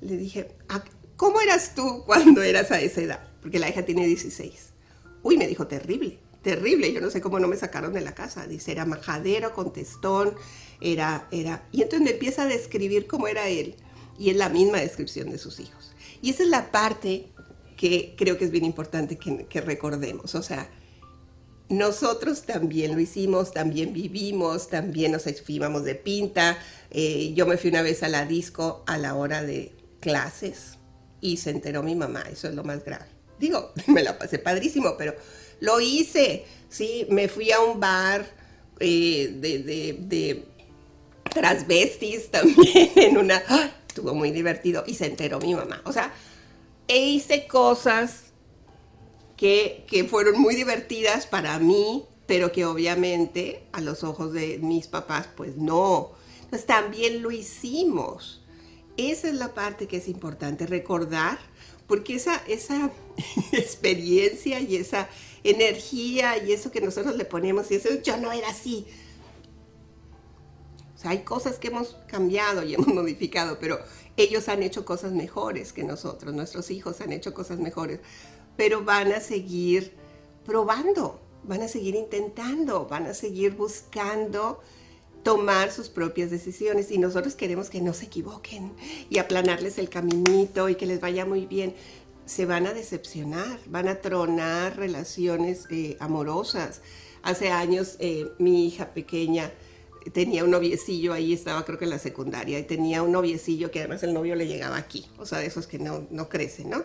[0.00, 0.48] le dije,
[1.16, 3.28] ¿cómo eras tú cuando eras a esa edad?
[3.42, 4.72] Porque la hija tiene 16.
[5.22, 6.92] Uy, me dijo, terrible terrible.
[6.92, 8.46] Yo no sé cómo no me sacaron de la casa.
[8.46, 10.34] Dice, era majadero, contestón,
[10.80, 11.66] era, era.
[11.72, 13.76] Y entonces me empieza a describir cómo era él.
[14.18, 15.92] Y es la misma descripción de sus hijos.
[16.22, 17.30] Y esa es la parte
[17.76, 20.34] que creo que es bien importante que, recordemos.
[20.34, 20.68] O sea,
[21.70, 26.58] nosotros también lo hicimos, también vivimos, también nos fuimos de pinta.
[26.90, 30.78] Eh, yo me fui una vez a la disco a la hora de clases
[31.22, 32.22] y se enteró mi mamá.
[32.30, 33.06] Eso es lo más grave.
[33.38, 35.14] Digo, me la pasé padrísimo, pero
[35.60, 38.26] lo hice, sí, me fui a un bar
[38.80, 39.58] eh, de,
[39.98, 40.44] de,
[41.30, 43.42] transvestis también en una...
[43.86, 45.82] Estuvo muy divertido y se enteró mi mamá.
[45.84, 46.12] O sea,
[46.86, 48.24] e hice cosas
[49.36, 54.86] que, que fueron muy divertidas para mí, pero que obviamente a los ojos de mis
[54.86, 56.12] papás, pues no.
[56.50, 58.42] Pues también lo hicimos.
[58.96, 61.38] Esa es la parte que es importante, recordar,
[61.88, 62.92] porque esa, esa
[63.52, 65.08] experiencia y esa
[65.44, 68.86] energía y eso que nosotros le ponemos y eso yo no era así.
[70.94, 73.78] O sea, hay cosas que hemos cambiado y hemos modificado, pero
[74.16, 78.00] ellos han hecho cosas mejores que nosotros, nuestros hijos han hecho cosas mejores,
[78.56, 79.94] pero van a seguir
[80.44, 84.60] probando, van a seguir intentando, van a seguir buscando
[85.22, 88.72] tomar sus propias decisiones y nosotros queremos que no se equivoquen
[89.10, 91.74] y aplanarles el caminito y que les vaya muy bien
[92.26, 96.80] se van a decepcionar, van a tronar relaciones eh, amorosas.
[97.22, 99.50] Hace años eh, mi hija pequeña
[100.12, 103.80] tenía un noviecillo, ahí estaba creo que en la secundaria, y tenía un noviecillo que
[103.80, 106.84] además el novio le llegaba aquí, o sea, de esos que no, no crecen, ¿no?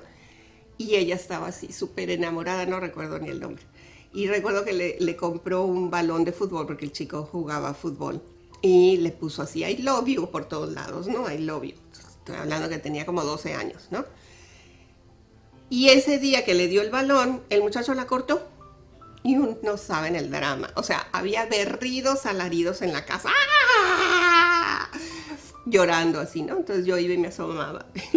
[0.78, 3.64] Y ella estaba así, súper enamorada, no recuerdo ni el nombre.
[4.14, 8.22] Y recuerdo que le, le, compró un balón de fútbol, porque el chico jugaba fútbol,
[8.62, 11.32] y le puso así, I love you por todos lados, ¿no?
[11.32, 11.76] I love you.
[12.20, 14.06] Estoy hablando que tenía como 12 años, ¿no?
[15.76, 18.48] Y ese día que le dio el balón, el muchacho la cortó.
[19.24, 20.72] Y no saben el drama.
[20.76, 23.28] O sea, había berridos alaridos en la casa.
[23.30, 24.90] ¡Ah!
[25.66, 26.56] Llorando así, ¿no?
[26.56, 27.88] Entonces yo iba y me asomaba.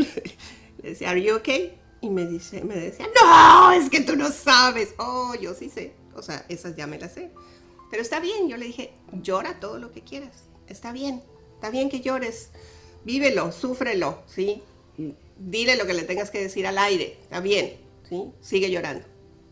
[0.82, 1.76] le decía, ¿Are you okay?
[2.00, 4.94] Y me, dice, me decía, no, es que tú no sabes.
[4.96, 5.94] Oh, yo sí sé.
[6.14, 7.32] O sea, esas ya me las sé.
[7.90, 10.44] Pero está bien, yo le dije, llora todo lo que quieras.
[10.68, 12.50] Está bien, está bien que llores.
[13.04, 14.62] Vívelo, súfrelo, ¿sí?
[15.38, 17.76] Dile lo que le tengas que decir al aire, está bien,
[18.08, 18.32] ¿sí?
[18.40, 19.06] Sigue llorando.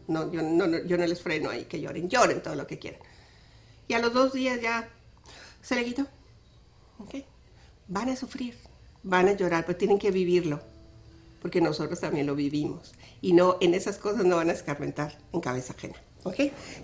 [0.09, 3.01] No, yo, no, les freno ahí, que lloren, lloren todo lo que quieran.
[3.88, 4.88] Y a los dos días ya
[5.62, 6.07] se le quitó.
[7.88, 8.57] Van a sufrir,
[9.03, 10.61] van a llorar, pero tienen que vivirlo,
[11.40, 12.94] porque nosotros también lo vivimos.
[13.20, 15.96] Y no, en esas cosas no van a escarmentar en cabeza ajena.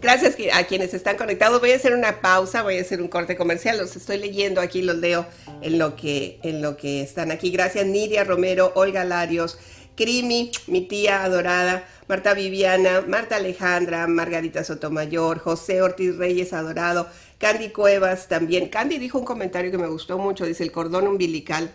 [0.01, 1.61] Gracias a quienes están conectados.
[1.61, 3.79] Voy a hacer una pausa, voy a hacer un corte comercial.
[3.79, 5.27] Los estoy leyendo aquí, los leo
[5.61, 7.51] en lo que, en lo que están aquí.
[7.51, 9.59] Gracias Nidia Romero, Olga Larios,
[9.97, 17.71] Crimi, mi tía adorada, Marta Viviana, Marta Alejandra, Margarita Sotomayor, José Ortiz Reyes adorado, Candy
[17.71, 18.69] Cuevas también.
[18.69, 21.71] Candy dijo un comentario que me gustó mucho, dice el cordón umbilical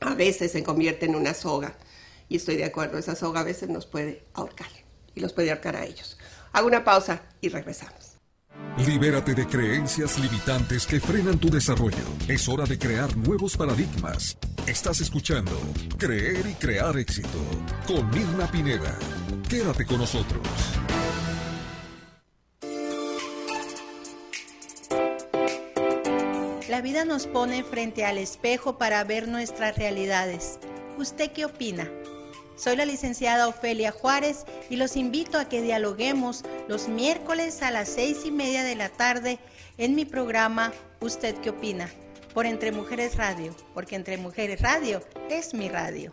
[0.00, 1.74] a veces se convierte en una soga.
[2.28, 4.68] Y estoy de acuerdo, esa soga a veces nos puede ahorcar
[5.14, 6.18] y los puede ahorcar a ellos.
[6.54, 8.12] Hago una pausa y regresamos.
[8.86, 12.04] Libérate de creencias limitantes que frenan tu desarrollo.
[12.28, 14.38] Es hora de crear nuevos paradigmas.
[14.66, 15.52] Estás escuchando
[15.98, 17.38] Creer y Crear Éxito
[17.86, 18.96] con Mirna Pineda.
[19.48, 20.42] Quédate con nosotros.
[26.68, 30.58] La vida nos pone frente al espejo para ver nuestras realidades.
[30.98, 31.90] ¿Usted qué opina?
[32.56, 37.88] Soy la licenciada Ofelia Juárez y los invito a que dialoguemos los miércoles a las
[37.88, 39.38] seis y media de la tarde
[39.76, 41.90] en mi programa ¿Usted qué opina?
[42.32, 46.12] por Entre Mujeres Radio, porque Entre Mujeres Radio es mi radio.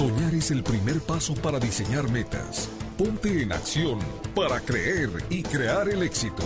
[0.00, 3.98] Soñar es el primer paso para diseñar metas Ponte en acción
[4.34, 6.42] para creer y crear el éxito.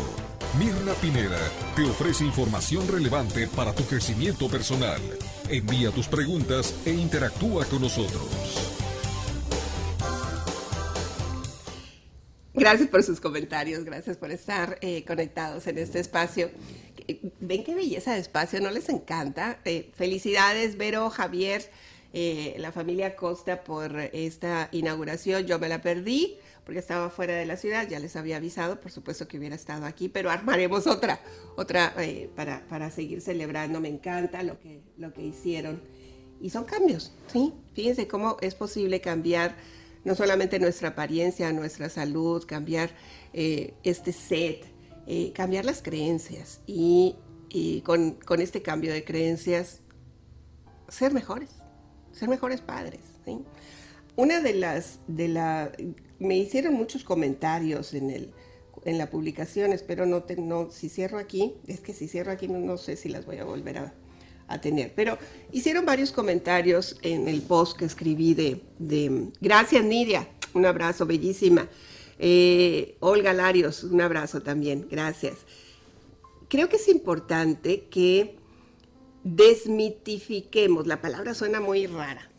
[0.58, 1.38] Mirna Pineda
[1.76, 5.00] te ofrece información relevante para tu crecimiento personal.
[5.48, 8.26] Envía tus preguntas e interactúa con nosotros.
[12.54, 16.50] Gracias por sus comentarios, gracias por estar eh, conectados en este espacio.
[17.38, 19.60] Ven qué belleza de espacio, ¿no les encanta?
[19.64, 21.70] Eh, felicidades, Vero, Javier,
[22.16, 25.46] eh, la familia Costa por esta inauguración.
[25.46, 28.92] Yo me la perdí porque estaba fuera de la ciudad, ya les había avisado, por
[28.92, 31.18] supuesto que hubiera estado aquí, pero armaremos otra,
[31.57, 33.81] otra eh, para, para, seguir celebrando.
[33.81, 35.83] Me encanta lo que, lo que hicieron.
[36.40, 37.53] Y son cambios, ¿sí?
[37.72, 39.57] Fíjense cómo es posible cambiar
[40.05, 42.90] no solamente nuestra apariencia, nuestra salud, cambiar
[43.33, 44.64] eh, este set,
[45.35, 47.16] cambiar las creencias y,
[47.48, 49.81] y con, con, este cambio de creencias
[50.88, 51.50] ser mejores,
[52.14, 53.00] ser mejores padres.
[54.16, 55.72] Una de las, de la,
[56.18, 58.31] me hicieron muchos comentarios en, el,
[58.85, 62.77] en la publicación, espero no, no, si cierro aquí, es que si cierro aquí no,
[62.79, 63.94] sé si las voy a volver a,
[64.61, 65.18] tener, pero
[65.50, 71.68] hicieron varios comentarios en el post que escribí de, de gracias Nidia, un abrazo, bellísima.
[72.18, 75.38] Eh, Olga Larios, un abrazo también, gracias.
[76.48, 78.37] Creo que es importante que
[79.24, 82.30] desmitifiquemos, la palabra suena muy rara,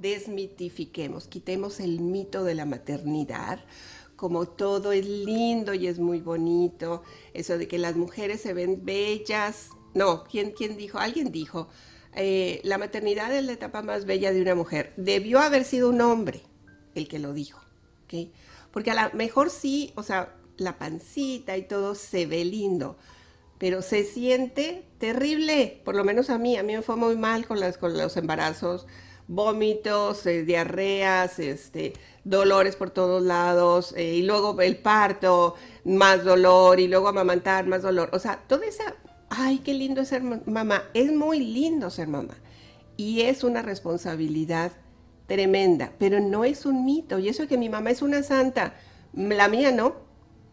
[0.00, 3.60] Desmitifiquemos, quitemos el mito de la maternidad,
[4.16, 7.02] como todo es lindo y es muy bonito,
[7.34, 9.70] eso de que las mujeres se ven bellas.
[9.94, 10.98] No, ¿quién, quién dijo?
[10.98, 11.68] Alguien dijo,
[12.14, 14.92] eh, la maternidad es la etapa más bella de una mujer.
[14.96, 16.42] Debió haber sido un hombre
[16.94, 17.60] el que lo dijo,
[18.04, 18.30] ¿ok?
[18.72, 22.96] Porque a lo mejor sí, o sea, la pancita y todo se ve lindo,
[23.58, 27.46] pero se siente terrible, por lo menos a mí, a mí me fue muy mal
[27.46, 28.86] con, las, con los embarazos
[29.28, 31.92] vómitos, eh, diarreas, este,
[32.24, 37.82] dolores por todos lados, eh, y luego el parto, más dolor, y luego amamantar, más
[37.82, 38.10] dolor.
[38.12, 38.94] O sea, toda esa,
[39.28, 40.82] ay, qué lindo ser mamá.
[40.94, 42.34] Es muy lindo ser mamá.
[42.96, 44.72] Y es una responsabilidad
[45.26, 47.18] tremenda, pero no es un mito.
[47.18, 48.74] Y eso que mi mamá es una santa,
[49.12, 50.07] la mía no.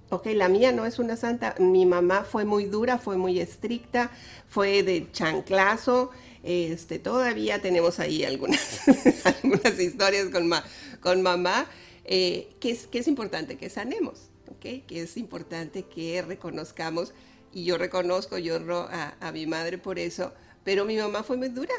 [0.10, 1.56] Ok, la mía no es una santa.
[1.60, 4.12] Mi mamá fue muy dura, fue muy estricta,
[4.48, 6.12] fue de chanclazo,
[6.44, 8.82] este, todavía tenemos ahí algunas,
[9.26, 11.66] algunas historias con, mamá,
[12.04, 17.14] eh, que, es, que es importante que sanemos, que es importante que reconozcamos,
[17.52, 18.58] y yo reconozco, yo
[18.92, 21.74] a, a mi madre por eso, pero mi mamá fue muy dura,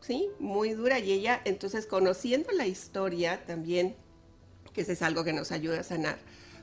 [0.00, 0.28] ¿sí?
[0.38, 3.96] Muy dura, y ella, entonces, conociendo la historia también,
[4.72, 6.18] que eso es algo que nos ayuda a sanar,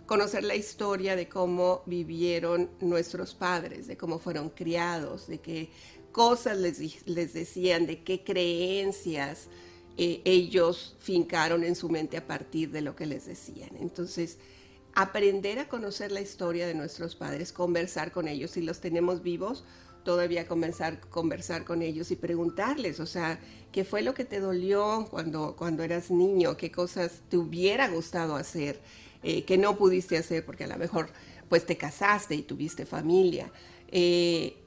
[0.10, 5.70] conocer la historia de cómo vivieron nuestros padres, de cómo fueron criados, de que
[6.12, 9.50] cosas les, les decían, de qué creencias
[9.98, 13.70] eh, ellos fincaron en su mente a partir de lo que les decían.
[13.80, 14.40] Entonces,
[14.96, 19.64] aprender a conocer la historia de nuestros padres, conversar con ellos, si los tenemos vivos,
[20.04, 23.40] todavía comenzar conversar con ellos y preguntarles, o sea,
[23.72, 26.58] ¿qué fue lo que te dolió cuando, cuando eras niño?
[26.58, 28.82] ¿Qué cosas te hubiera gustado hacer
[29.24, 31.10] eh, que no pudiste hacer porque a lo mejor
[31.48, 33.52] pues te casaste y tuviste familia?
[33.90, 34.58] Eh,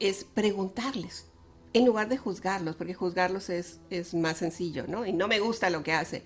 [0.00, 1.26] es preguntarles
[1.72, 5.06] en lugar de juzgarlos, porque juzgarlos es, es más sencillo, ¿no?
[5.06, 6.22] Y no me gusta lo que hace.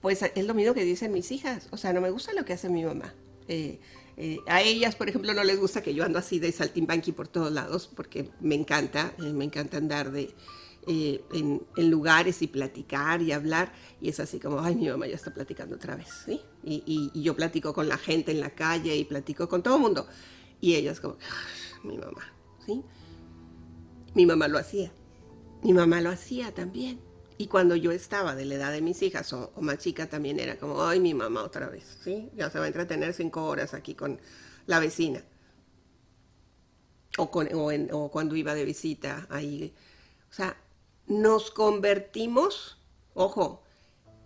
[0.00, 2.54] Pues es lo mismo que dicen mis hijas, o sea, no me gusta lo que
[2.54, 3.14] hace mi mamá.
[3.48, 3.78] Eh,
[4.46, 7.50] a ellas, por ejemplo, no les gusta que yo ando así de saltimbanqui por todos
[7.50, 10.34] lados, porque me encanta, me encanta andar de,
[10.86, 15.14] eh, en, lugares y platicar y hablar, y es así como, ay, mi mamá ya
[15.14, 16.40] está platicando otra vez, ¿sí?
[16.64, 20.06] Y, yo platico con la gente en la calle y platico con todo el mundo,
[20.60, 21.16] y ellas como,
[21.84, 22.32] mi mamá,
[22.64, 22.82] ¿sí?
[24.14, 24.90] Mi mamá lo hacía,
[25.62, 27.00] mi mamá lo hacía también.
[27.40, 30.58] Y cuando yo estaba de la edad de mis hijas o, más chica también era
[30.58, 32.30] como, ay, mi mamá otra vez, ¿sí?
[32.34, 34.20] Ya se va a entretener cinco horas aquí con
[34.66, 35.24] la vecina.
[37.16, 37.48] O, con,
[37.92, 39.74] o, cuando iba de visita ahí.
[40.30, 40.54] O sea,
[41.10, 42.78] nos convertimos,
[43.14, 43.64] ojo,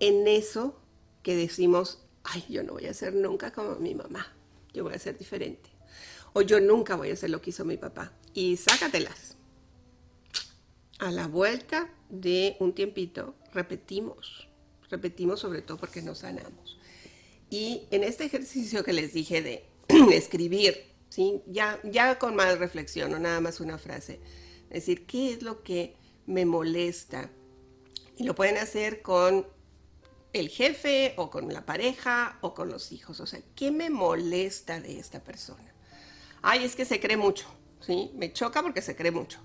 [0.00, 0.78] en eso
[1.22, 4.36] que decimos, ay, yo no voy a ser nunca como mi mamá,
[4.74, 5.70] yo voy a ser diferente.
[6.34, 8.12] O yo nunca voy a hacer lo que hizo mi papá.
[8.34, 9.36] Y sácatelas.
[10.98, 14.48] A la vuelta de un tiempito, repetimos,
[14.90, 16.78] repetimos sobre todo porque nos sanamos.
[17.48, 19.64] Y en este ejercicio que les dije de
[20.12, 21.40] escribir, ¿sí?
[21.46, 24.20] ya, ya con más reflexión, no nada más una frase,
[24.68, 27.30] decir, ¿qué es lo que me molesta?
[28.16, 29.46] Y lo pueden hacer con
[30.32, 33.20] el jefe o con la pareja o con los hijos.
[33.20, 35.72] O sea, ¿qué me molesta de esta persona?
[36.42, 37.46] Ay, es que se cree mucho,
[37.80, 38.10] ¿sí?
[38.14, 39.38] Me choca porque se cree mucho.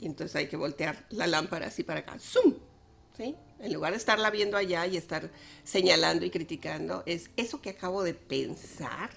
[0.00, 2.18] Y entonces hay que voltear la lámpara así para acá.
[2.18, 2.54] ¡Zum!
[3.16, 3.36] ¿Sí?
[3.60, 5.30] En lugar de estarla viendo allá y estar
[5.62, 9.10] señalando y criticando, es eso que acabo de pensar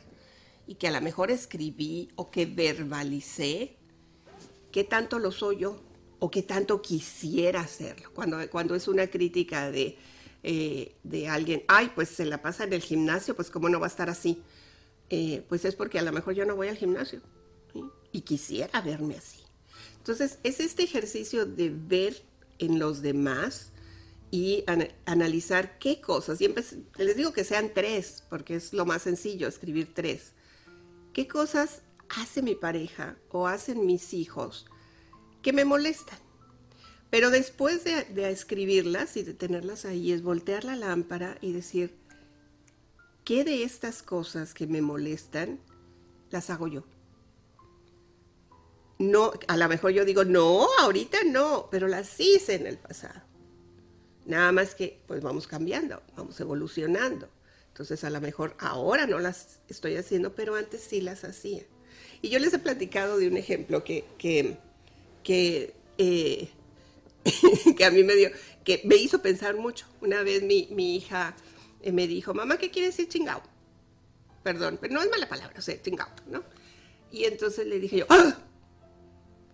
[0.67, 3.77] y que a lo mejor escribí o que verbalicé,
[4.71, 5.81] qué tanto lo soy yo
[6.19, 8.11] o qué tanto quisiera hacerlo.
[8.13, 9.97] Cuando, cuando es una crítica de,
[10.43, 13.87] eh, de alguien, ay, pues se la pasa en el gimnasio, pues cómo no va
[13.87, 14.41] a estar así.
[15.09, 17.21] Eh, pues es porque a lo mejor yo no voy al gimnasio
[18.11, 19.39] y quisiera verme así.
[19.97, 22.23] Entonces, es este ejercicio de ver
[22.59, 23.71] en los demás
[24.31, 24.65] y
[25.05, 26.53] analizar qué cosas, y
[26.97, 30.33] les digo que sean tres, porque es lo más sencillo, escribir tres.
[31.13, 34.65] ¿Qué cosas hace mi pareja o hacen mis hijos
[35.47, 36.19] que me molestan?
[37.09, 41.95] Pero después de, escribirlas y de tenerlas ahí, es voltear la lámpara y decir,
[43.23, 45.61] ¿qué de estas cosas que me molestan
[46.31, 46.83] las hago yo?
[48.99, 53.21] no, a lo mejor yo digo, no, ahorita no, pero las hice en el pasado.
[54.25, 57.29] Nada más que, pues vamos cambiando, vamos evolucionando.
[57.69, 61.63] Entonces, a lo mejor ahora no las estoy haciendo, pero antes sí las hacía.
[62.21, 64.57] Y yo les he platicado de un ejemplo que, que,
[65.27, 66.49] que, eh,
[67.77, 68.29] que a mí me dio,
[68.63, 69.85] que me hizo pensar mucho.
[69.99, 71.35] Una vez mi, mi hija
[71.81, 73.43] eh, me dijo, mamá, ¿qué quiere decir chingao?
[74.41, 76.45] Perdón, pero no es mala palabra, o sea, chingao, ¿no?
[77.11, 78.37] Y entonces le dije yo, ¡ah!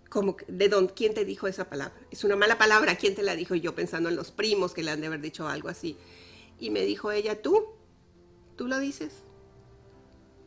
[0.09, 1.99] como de dónde, quién te dijo esa palabra.
[2.11, 3.55] Es una mala palabra, ¿quién te la dijo?
[3.55, 5.97] yo pensando en los primos que le han de haber dicho algo así.
[6.59, 7.65] Y me dijo ella, tú,
[8.55, 9.23] tú lo dices.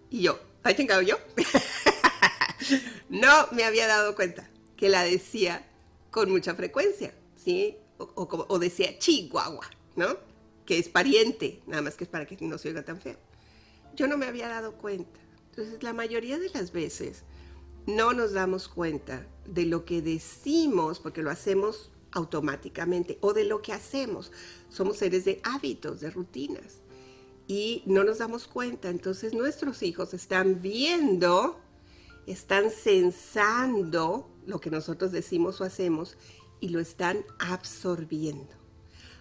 [0.08, 1.18] Y yo, ¿ahí tengo yo?
[3.08, 5.66] no me había dado cuenta que la decía
[6.10, 7.76] con mucha frecuencia, ¿sí?
[7.98, 10.16] O, decía Chihuahua, ¿no?
[10.64, 13.16] Que es pariente, nada más que es para que no se oiga tan feo.
[13.94, 15.20] Yo no me había dado cuenta.
[15.50, 17.24] Entonces, la mayoría de las veces
[17.86, 23.62] no nos damos cuenta de lo que decimos, porque lo hacemos automáticamente, o de lo
[23.62, 24.32] que hacemos.
[24.68, 26.80] Somos seres de hábitos, de rutinas,
[27.46, 28.90] y no nos damos cuenta.
[28.90, 31.60] Entonces nuestros hijos están viendo,
[32.26, 36.16] están sensando lo que nosotros decimos o hacemos
[36.60, 38.54] y lo están absorbiendo.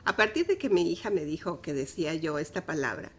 [0.06, 3.12] A partir de que mi hija me dijo que decía yo esta palabra,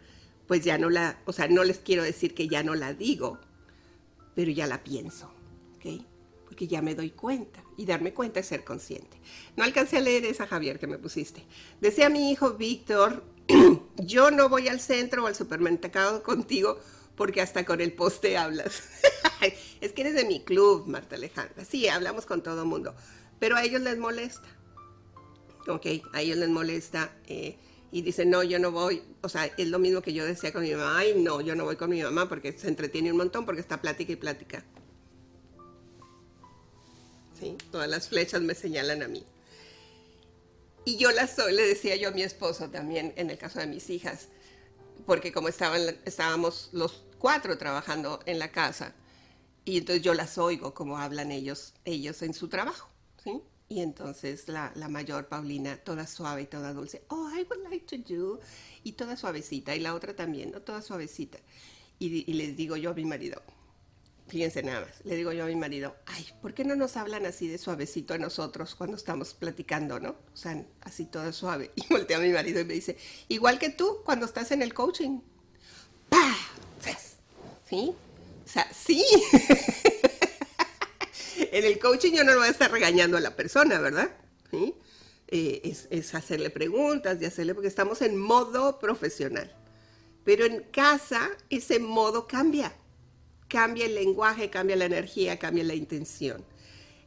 [0.47, 3.39] pues ya no la, o sea, no les quiero decir que ya no la digo,
[4.35, 5.31] pero ya la pienso,
[5.77, 6.03] ¿ok?
[6.45, 9.19] Porque ya me doy cuenta y darme cuenta es ser consciente.
[9.57, 11.45] No alcancé a leer esa, Javier, que me pusiste.
[11.81, 13.25] Decía mi hijo Víctor,
[13.97, 16.79] yo no voy al centro o al supermercado contigo
[17.17, 18.83] porque hasta con el poste hablas.
[19.81, 21.65] es que eres de mi club, Marta Alejandra.
[21.65, 22.95] Sí, hablamos con todo mundo,
[23.39, 24.49] pero a ellos les molesta.
[25.69, 27.11] Ok, a ellos les molesta.
[27.27, 27.57] Eh,
[27.93, 29.03] y dicen, no, yo no voy.
[29.23, 31.65] O sea, es lo mismo que yo decía con mi mamá, ay, no, yo no
[31.65, 34.65] voy con mi mamá porque se entretiene un montón, porque está plática y plática.
[37.39, 37.57] ¿Sí?
[37.71, 39.25] Todas las flechas me señalan a mí.
[40.85, 43.67] Y yo las soy, le decía yo a mi esposo también, en el caso de
[43.67, 44.29] mis hijas,
[45.05, 48.95] porque como estaban, estábamos los cuatro trabajando en la casa,
[49.65, 52.89] y entonces yo las oigo como hablan ellos, ellos en su trabajo.
[53.69, 58.15] Y entonces la, mayor, Paulina, toda suave y toda dulce, oh, I would like to
[58.15, 58.39] do,
[58.85, 60.63] y toda suavecita, y la otra también, ¿no?
[60.63, 61.39] Toda suavecita.
[61.99, 63.43] Y, les digo yo a mi marido,
[64.29, 67.27] fíjense nada más, le digo yo a mi marido, ay, ¿por qué no nos hablan
[67.27, 70.11] así de suavecito a nosotros cuando estamos platicando, no?
[70.11, 71.73] O sea, así todo suave.
[71.77, 72.97] Y voltea a mi marido y me dice,
[73.27, 75.21] igual que tú cuando estás en el coaching.
[77.69, 77.95] ¿Sí?
[78.45, 79.05] O sea, sí.
[81.53, 84.11] en el coaching yo no lo voy a estar regañando a la persona, ¿verdad?
[84.51, 84.75] ¿Sí?
[85.29, 89.53] Eh, es, hacerle preguntas, de hacerle, porque estamos en modo profesional.
[90.25, 92.73] Pero en casa ese modo cambia.
[93.49, 96.45] Cambia el lenguaje, cambia la energía, cambia la intención.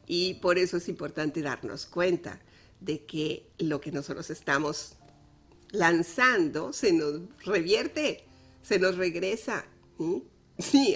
[0.06, 2.40] Y por eso es importante darnos cuenta
[2.80, 4.96] de que lo que nosotros estamos
[5.70, 8.24] lanzando se nos revierte,
[8.62, 9.64] se nos regresa.
[9.98, 10.24] ¿sí?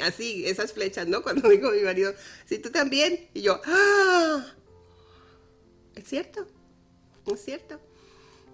[0.02, 1.22] Así, esas flechas, ¿no?
[1.22, 2.12] Cuando dijo mi marido,
[2.46, 4.44] si tú también, y yo, ¡ah!
[5.94, 6.46] Es cierto,
[7.26, 7.80] es cierto.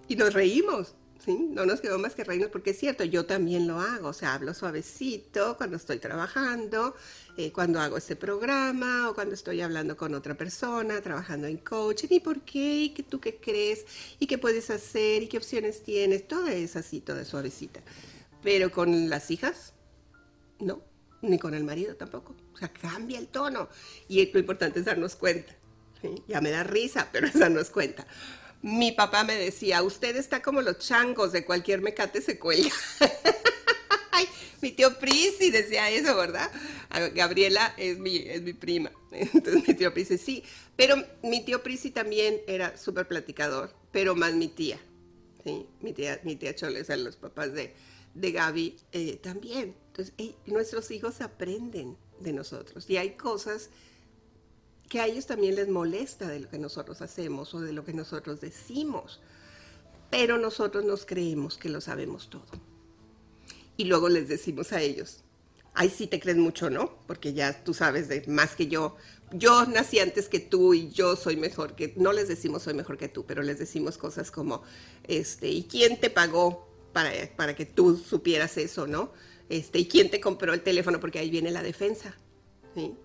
[0.07, 0.93] Y nos reímos,
[1.23, 1.33] ¿sí?
[1.51, 4.33] No nos quedó más que reírnos porque es cierto, yo también lo hago, o sea,
[4.33, 6.95] hablo suavecito cuando estoy trabajando,
[7.37, 12.07] eh, cuando hago este programa o cuando estoy hablando con otra persona, trabajando en coaching,
[12.09, 13.85] y por qué, y que tú qué crees,
[14.19, 17.81] y qué puedes hacer, y qué opciones tienes, todo es así, todo es suavecita.
[18.43, 19.73] Pero con las hijas,
[20.59, 20.81] no,
[21.21, 22.35] ni con el marido tampoco.
[22.53, 23.69] O sea, cambia el tono.
[24.07, 25.55] Y lo importante es darnos cuenta.
[26.27, 28.07] Ya me da risa, pero es darnos cuenta.
[28.61, 32.71] Mi papá me decía, usted está como los changos, de cualquier mecate se cuelga.
[34.11, 34.27] Ay,
[34.61, 36.51] mi tío Prisi decía eso, ¿verdad?
[37.13, 38.91] Gabriela es mi, es mi prima.
[39.11, 40.43] Entonces mi tío Prisi sí.
[40.75, 44.79] Pero mi tío Prisi también era súper platicador, pero más mi tía.
[45.43, 45.67] ¿sí?
[45.81, 47.73] Mi tía, mi tía Chole, o los papás de,
[48.13, 49.75] de Gaby eh, también.
[49.87, 50.13] Entonces,
[50.45, 53.69] nuestros hijos aprenden de nosotros y hay cosas
[54.87, 57.93] que a ellos también les molesta de lo que nosotros hacemos o de lo que
[57.93, 59.21] nosotros decimos,
[60.09, 62.45] pero nosotros nos creemos que lo sabemos todo.
[63.77, 65.23] Y luego les decimos a ellos,
[65.73, 66.97] ay, sí te crees mucho, ¿no?
[67.07, 68.97] Porque ya tú sabes más que yo.
[69.31, 71.93] Yo nací antes que tú y yo soy mejor que...
[71.95, 74.61] No les decimos soy mejor que tú, pero les decimos cosas como,
[75.05, 79.11] este, ¿y quién te pagó para, para que tú supieras eso, ¿no?
[79.49, 80.99] Este, ¿y quién te compró el teléfono?
[80.99, 82.15] Porque ahí viene la defensa,
[82.75, 82.95] ¿sí?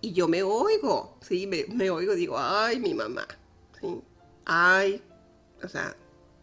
[0.00, 1.46] y yo me oigo, ¿sí?
[1.46, 3.26] Me, oigo, digo, ay, mi mamá,
[3.80, 4.00] ¿sí?
[4.44, 5.02] Ay,
[5.62, 5.96] o sea,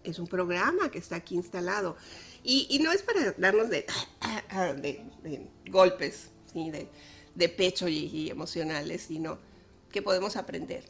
[0.03, 1.97] es un programa que está aquí instalado.
[2.43, 3.85] Y, no es para darnos de,
[4.81, 6.71] de, golpes, ¿sí?
[6.71, 9.39] De, pecho y, emocionales, sino
[9.91, 10.85] que podemos aprender.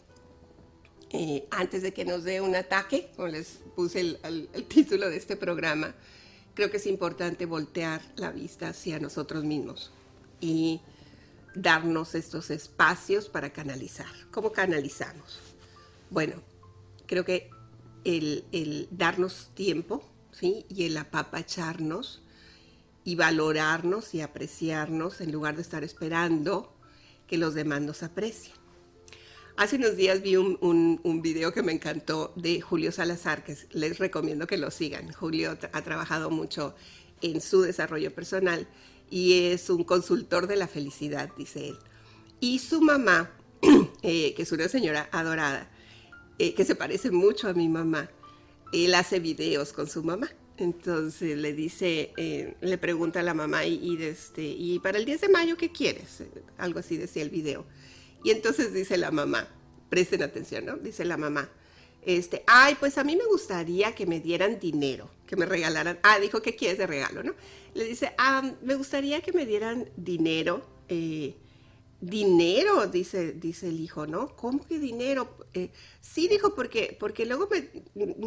[1.12, 5.18] Eh, antes de que nos dé un ataque, como les puse el, el título de
[5.18, 5.94] este programa,
[6.54, 9.92] creo que es importante voltear la vista hacia nosotros mismos
[10.42, 10.82] y
[11.56, 14.12] darnos estos espacios para canalizar.
[14.32, 15.40] ¿Cómo canalizamos?
[16.10, 16.36] Bueno,
[17.06, 17.50] creo que
[18.04, 20.66] el, darnos tiempo ¿sí?
[20.70, 22.22] y el apapacharnos
[23.04, 26.74] y valorarnos y apreciarnos en lugar de estar esperando
[27.28, 28.57] que los demás nos aprecien.
[29.58, 34.46] Hace unos días vi un, video que me encantó de Julio Salazar, que les recomiendo
[34.46, 35.12] que lo sigan.
[35.12, 36.76] Julio ha trabajado mucho
[37.22, 38.68] en su desarrollo personal
[39.10, 41.78] y es un consultor de la felicidad, dice él.
[42.40, 43.32] Y su mamá,
[44.04, 45.72] eh, que es una señora adorada,
[46.38, 48.12] eh, que se parece mucho a mi mamá,
[48.72, 50.30] él hace videos con su mamá.
[50.58, 55.22] Entonces le dice, eh, le pregunta a la mamá, y, este, y para el 10
[55.22, 56.22] de mayo, ¿qué quieres?
[56.60, 57.66] Algo así decía el video.
[58.24, 59.48] Y entonces dice la mamá,
[59.90, 60.78] presten atención, ¿no?
[60.78, 61.50] Dice la mamá,
[62.02, 66.20] este, ay, pues a mí me gustaría que me dieran dinero, que me regalaran, ah,
[66.20, 67.34] dijo, ¿qué quieres de regalo, no?
[67.74, 71.36] Le dice, ah, me gustaría que me dieran dinero, eh,
[72.00, 74.36] dinero, dice, dice el hijo, ¿no?
[74.36, 75.36] ¿Cómo que dinero?
[75.54, 77.50] Eh, sí, dijo, porque, porque luego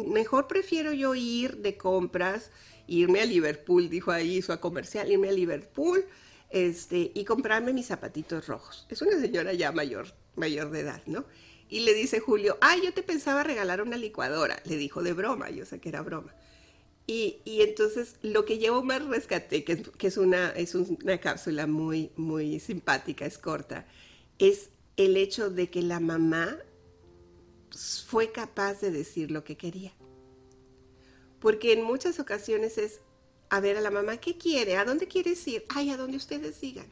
[0.07, 2.51] mejor prefiero yo ir de compras,
[2.87, 6.05] irme a Liverpool, dijo ahí su comercial, irme a Liverpool,
[6.51, 8.85] este, y comprarme mis zapatitos rojos.
[8.89, 11.25] Es una señora ya mayor, mayor de edad, ¿no?
[11.69, 14.61] Y le dice Julio, ay, yo te pensaba regalar una licuadora.
[14.65, 16.35] Le dijo de broma, yo sé que era broma.
[17.07, 21.67] Y, entonces lo que llevo más rescate, que es, que es, una, es una cápsula
[21.67, 23.85] muy, muy simpática, es corta,
[24.39, 26.57] es el hecho de que la mamá
[28.05, 29.93] fue capaz de decir lo que quería.
[31.39, 33.01] Porque en muchas ocasiones es
[33.51, 34.77] a ver a la mamá, ¿qué quiere?
[34.77, 35.65] ¿A dónde quieres ir?
[35.67, 36.87] Ay, a donde ustedes digan.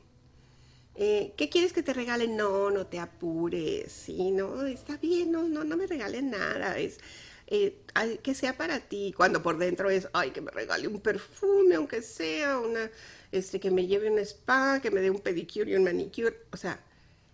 [0.95, 2.36] Eh, ¿Qué quieres que te regalen?
[2.36, 6.99] No, no te apures, sí, no, está bien, no, no, no me regalen nada, es
[7.47, 7.82] eh,
[8.22, 12.01] que sea para ti, cuando por dentro es, ay, que me regale un perfume, aunque
[12.01, 12.91] sea, una,
[13.32, 16.57] este, que me lleve un spa, que me dé un pedicure y un manicure, o
[16.57, 16.84] sea,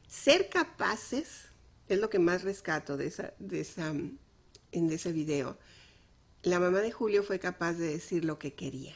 [0.07, 1.45] ser capaces
[1.89, 5.57] es lo que más rescato de esa, de esa, en ese video.
[6.43, 8.95] La mamá de Julio fue capaz de decir lo que quería.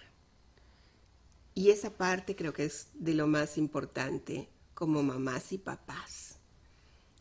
[1.59, 6.37] Y esa parte creo que es de lo más importante como mamás y papás.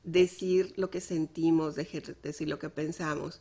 [0.04, 3.40] Decir lo que sentimos, decir lo que pensamos,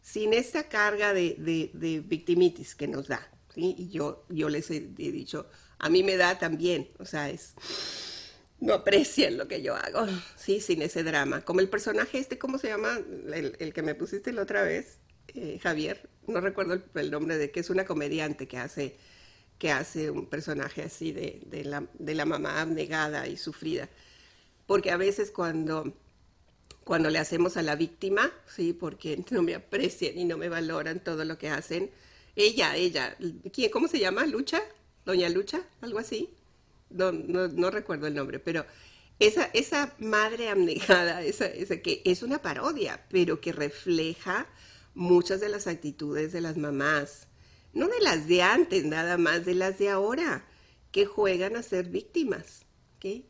[0.00, 3.30] sin esta carga de, victimitis que nos da.
[3.54, 3.76] ¿sí?
[3.78, 5.46] Y yo, yo les he, dicho,
[5.78, 7.54] a mí me da también, o sea, es,
[8.58, 10.60] no aprecian lo que yo hago, ¿sí?
[10.60, 11.42] Sin ese drama.
[11.42, 12.98] Como el personaje este, ¿cómo se llama?
[13.32, 14.98] El, que me pusiste la otra vez,
[15.34, 18.98] eh, Javier, no recuerdo el, nombre de que es una comediante que hace
[19.62, 23.88] que hace un personaje así de, de, la, de la mamá abnegada y sufrida.
[24.66, 25.94] Porque a veces cuando
[26.82, 30.98] cuando le hacemos a la víctima, sí, porque no me aprecian y no me valoran
[30.98, 31.92] todo lo que hacen.
[32.34, 33.16] Ella, ella,
[33.52, 34.26] ¿quién, ¿cómo se llama?
[34.26, 34.60] ¿Lucha?
[35.04, 35.62] ¿Doña Lucha?
[35.80, 36.34] ¿Algo así?
[36.90, 38.66] No, no, recuerdo el nombre, pero
[39.20, 44.48] esa, esa madre abnegada, esa, esa, que es una parodia, pero que refleja
[44.94, 47.28] muchas de las actitudes de las mamás,
[47.72, 50.44] no de las de antes, nada más de las de ahora,
[50.90, 52.66] que juegan a ser víctimas.
[52.96, 53.26] ¿okay?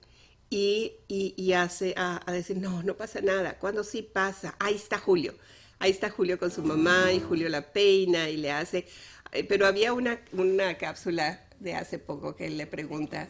[0.53, 5.35] y, hace a, decir, no, no pasa nada, cuando sí pasa, ahí está Julio,
[5.79, 8.87] ahí está Julio con su mamá y Julio la peina y le hace,
[9.49, 13.29] pero había una, una cápsula de hace poco que él le pregunta,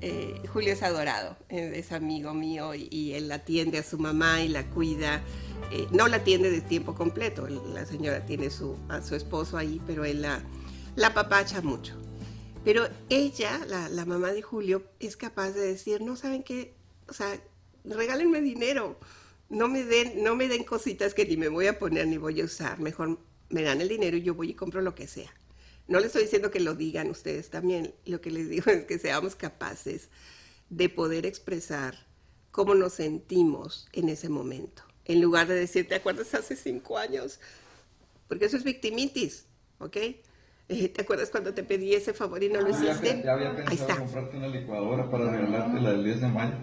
[0.00, 4.48] eh, Julio es adorado, eh, es amigo mío y, él atiende a su mamá y
[4.48, 5.22] la cuida.
[5.90, 10.04] no la atiende de tiempo completo, la señora tiene su, a su esposo ahí, pero
[10.04, 10.42] él la,
[10.96, 11.94] la papacha mucho.
[12.66, 16.74] Pero ella, la, mamá de Julio, es capaz de decir, no saben qué,
[17.08, 17.40] o sea,
[17.84, 18.98] regálenme dinero,
[19.48, 22.40] no me den, no me den cositas que ni me voy a poner ni voy
[22.40, 23.20] a usar, mejor
[23.50, 25.32] me dan el dinero y yo voy y compro lo que sea.
[25.88, 28.98] No les estoy diciendo que lo digan ustedes también, lo que les digo es que
[28.98, 30.08] seamos capaces
[30.68, 31.94] de poder expresar
[32.50, 37.38] cómo nos sentimos en ese momento, en lugar de decir, ¿te acuerdas hace cinco años?
[38.28, 39.46] Porque eso es victimitis,
[39.78, 39.96] ¿ok?
[40.68, 43.22] Eh, ¿Te acuerdas cuando te pedí ese favor y no lo hiciste?
[43.24, 46.54] ¿Ya había pensado comprarte una licuadora para regalarte la del 10 de mayo?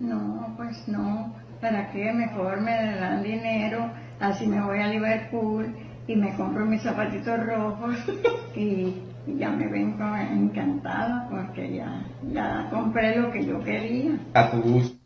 [0.00, 1.36] No, pues no.
[1.60, 2.12] ¿Para qué?
[2.12, 5.72] Mejor me dan dinero, así me voy a Liverpool
[6.06, 7.96] y me compro mis zapatitos rojos
[8.56, 8.94] y,
[9.38, 14.18] ya me vengo encantada porque ya, ya compré lo que yo quería.
[14.34, 14.98] A tu gusto.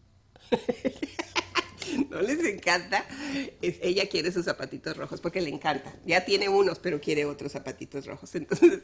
[2.10, 3.04] no les encanta.
[3.62, 5.94] ella quiere sus zapatitos rojos porque le encanta.
[6.04, 8.34] Ya tiene unos, pero quiere otros zapatitos rojos.
[8.34, 8.82] Entonces,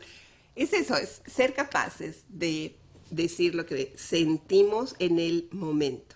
[0.54, 2.76] es eso, es ser capaces de
[3.10, 6.14] decir lo que sentimos en el momento.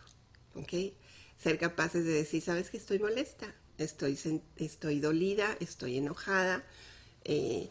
[0.55, 0.95] ¿Ok?
[1.39, 3.53] Ser capaces de decir, ¿sabes que estoy molesta?
[3.79, 4.18] Estoy,
[4.57, 6.64] estoy dolida, estoy enojada.
[7.24, 7.70] Eh,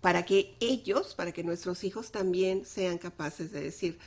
[0.00, 3.98] para que ellos, para que nuestros hijos también sean capaces de decir,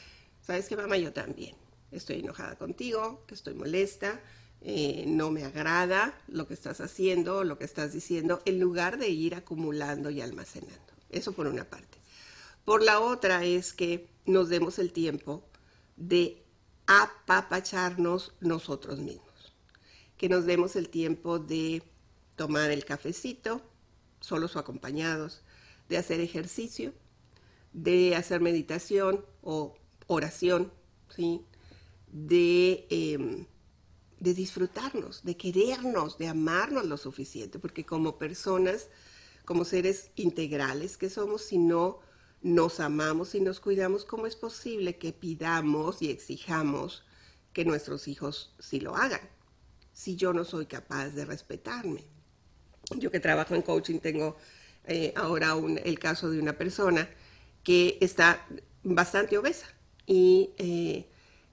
[0.41, 0.97] ¿sabes qué, mamá?
[0.97, 1.55] Yo también
[1.91, 4.19] estoy enojada contigo, estoy molesta,
[4.61, 9.09] eh, no me agrada lo que estás haciendo, lo que estás diciendo, en lugar de
[9.09, 10.93] ir acumulando y almacenando.
[11.09, 11.97] Eso por una parte.
[12.65, 15.43] Por la otra es que nos demos el tiempo
[15.95, 16.43] de
[16.85, 19.26] apapacharnos nosotros mismos.
[20.17, 21.83] Que nos demos el tiempo de
[22.35, 23.61] tomar el cafecito,
[24.19, 25.43] solos o acompañados,
[25.89, 26.93] de hacer ejercicio,
[27.73, 29.75] de hacer meditación o
[30.07, 30.71] oración,
[31.09, 31.45] ¿sí?
[32.11, 33.45] de em,
[34.19, 38.89] de disfrutarnos, de querernos, de amarnos lo suficiente, porque como personas,
[39.45, 41.99] como seres integrales que somos, si no
[42.41, 47.03] nos amamos y nos cuidamos, ¿cómo es posible que pidamos y exijamos
[47.53, 49.21] que nuestros hijos sí lo hagan?
[49.97, 52.03] Si yo no soy capaz de respetarme.
[52.97, 54.37] Yo que trabajo en coaching tengo
[54.85, 57.09] eh, ahora el caso de una persona
[57.63, 58.45] que está
[58.83, 59.65] bastante obesa
[60.05, 61.07] y eh,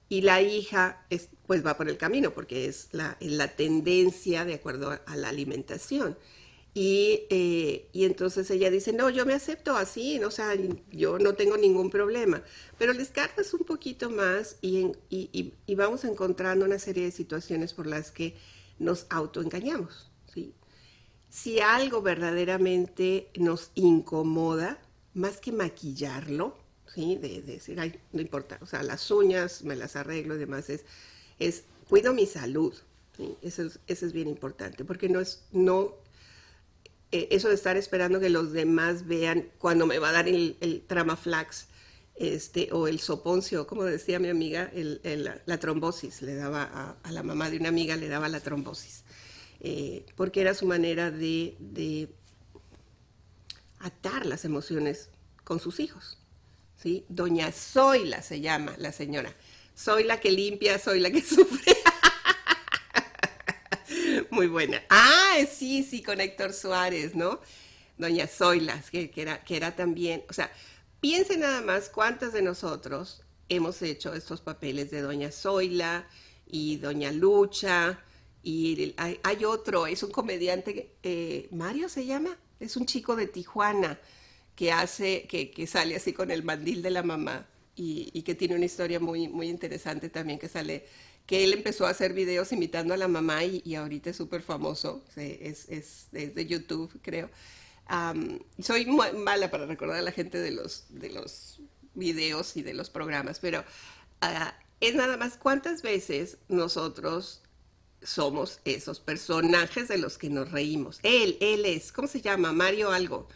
[0.07, 4.53] y la hija es, pues va por el camino porque es la, la tendencia de
[4.53, 6.17] acuerdo a la alimentación.
[6.77, 10.55] Y, eh, y, entonces ella dice, no, yo me acepto así, o sea,
[10.91, 12.43] yo no tengo ningún problema.
[12.77, 17.87] Pero les cargas un poquito más y, y, vamos encontrando una serie de situaciones por
[17.87, 18.35] las que
[18.77, 20.11] nos autoengañamos.
[20.33, 20.53] ¿sí?
[21.29, 24.77] Si algo verdaderamente nos incomoda,
[25.13, 26.57] más que maquillarlo,
[26.97, 30.85] de, decir, ay, no importa, o sea, las uñas me las arreglo y demás, es,
[31.39, 32.73] es cuido mi salud,
[33.41, 35.95] eso, es, eso es bien importante, porque no es, no,
[37.11, 40.57] eh, eso de estar esperando que los demás vean cuando me va a dar el,
[40.61, 41.67] el tramaflax,
[42.15, 47.23] este, o el soponcio, como decía mi amiga, el, la trombosis, le daba a, la
[47.23, 49.03] mamá de una amiga, le daba la trombosis,
[49.59, 52.09] eh, porque era su manera de,
[53.79, 55.09] atar las emociones
[55.43, 56.17] con sus hijos.
[56.81, 57.05] ¿sí?
[57.09, 59.35] Doña Zoila se llama la señora.
[59.75, 61.75] Soy la que limpia, soy la que sufre.
[64.35, 64.83] Muy buena.
[64.89, 67.39] Ah, sí, sí, con Héctor Suárez, ¿no?
[67.97, 70.51] Doña Zoila, que, era, que era también, o sea,
[70.99, 76.05] piense nada más cuántas de nosotros hemos hecho estos papeles de Doña Zoila
[76.45, 78.03] y Doña Lucha,
[78.43, 83.97] y hay, otro, es un comediante, eh, Mario se llama, es un chico de Tijuana,
[84.57, 88.35] que hace, que, que sale así con el mandil de la mamá y, y, que
[88.35, 90.85] tiene una historia muy, muy interesante también que sale,
[91.25, 94.41] que él empezó a hacer videos imitando a la mamá y, y ahorita es súper
[94.41, 97.29] famoso, es, es, es, de YouTube creo.
[97.89, 101.59] Um, soy mala para recordar a la gente de los, de los
[101.93, 103.63] videos y de los programas, pero
[104.21, 107.41] uh, es nada más cuántas veces nosotros
[108.01, 110.99] somos esos personajes de los que nos reímos.
[111.03, 112.53] Él, él es, ¿cómo se llama?
[112.53, 113.27] Mario algo,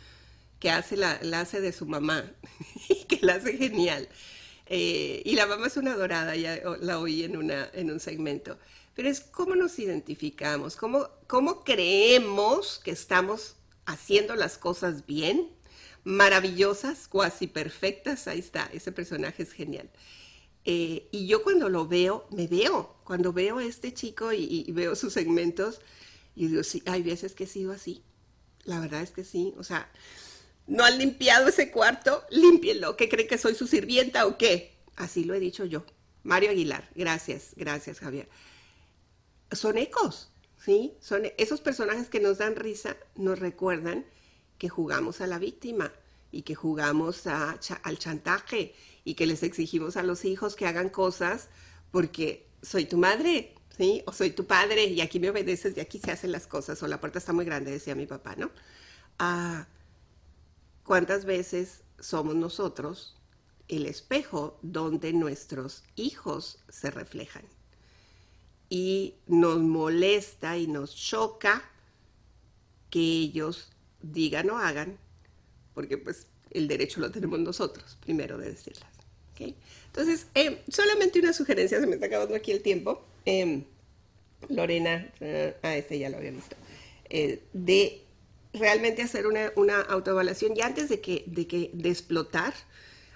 [0.59, 2.31] que hace la, la hace de su mamá,
[2.87, 4.09] y que la hace genial.
[4.71, 8.57] Eh, y la mamá es una dorada, ya la oí en, una, en un segmento.
[8.95, 13.55] Pero es cómo nos identificamos, cómo, cómo creemos que estamos
[13.85, 15.49] haciendo las cosas bien,
[16.03, 18.27] maravillosas, cuasi perfectas.
[18.27, 19.89] Ahí está, ese personaje es genial.
[20.65, 24.71] Eh, y yo cuando lo veo, me veo, cuando veo a este chico y, y,
[24.71, 25.81] veo sus segmentos,
[26.35, 28.03] y digo, sí, hay veces que he sido así.
[28.65, 29.55] La verdad es que sí.
[29.57, 29.89] O sea,
[30.69, 32.95] no han limpiado ese cuarto, límpienlo.
[32.95, 34.77] ¿Qué creen que soy su sirvienta o qué?
[34.95, 35.83] Así lo he dicho yo.
[36.23, 38.29] Mario Aguilar, gracias, gracias Javier.
[39.51, 40.31] Son ecos,
[40.63, 40.93] ¿sí?
[41.01, 44.05] Son esos personajes que nos dan risa, nos recuerdan
[44.59, 45.91] que jugamos a la víctima
[46.31, 51.49] y que jugamos al chantaje y que les exigimos a los hijos que hagan cosas
[51.89, 54.03] porque soy tu madre, ¿sí?
[54.05, 56.87] O soy tu padre y aquí me obedeces y aquí se hacen las cosas o
[56.87, 58.51] la puerta está muy grande, decía mi papá, ¿no?
[59.17, 59.65] Ah,
[60.89, 63.15] ¿Cuántas veces somos nosotros
[63.67, 67.43] el espejo donde nuestros hijos se reflejan?
[68.69, 71.63] Y nos molesta y nos choca
[72.89, 73.69] que ellos
[74.01, 74.97] digan o hagan,
[75.75, 78.89] porque pues el derecho lo tenemos nosotros, primero de decirlas.
[79.37, 83.05] Entonces, eh, solamente una sugerencia, se me está acabando aquí el tiempo.
[83.25, 83.63] Eh,
[84.47, 86.55] Lorena, uh, ah, este ya lo había visto,
[87.11, 88.08] eh, de
[88.53, 92.53] realmente hacer una, una, autoevaluación y antes de que, de que, de explotar,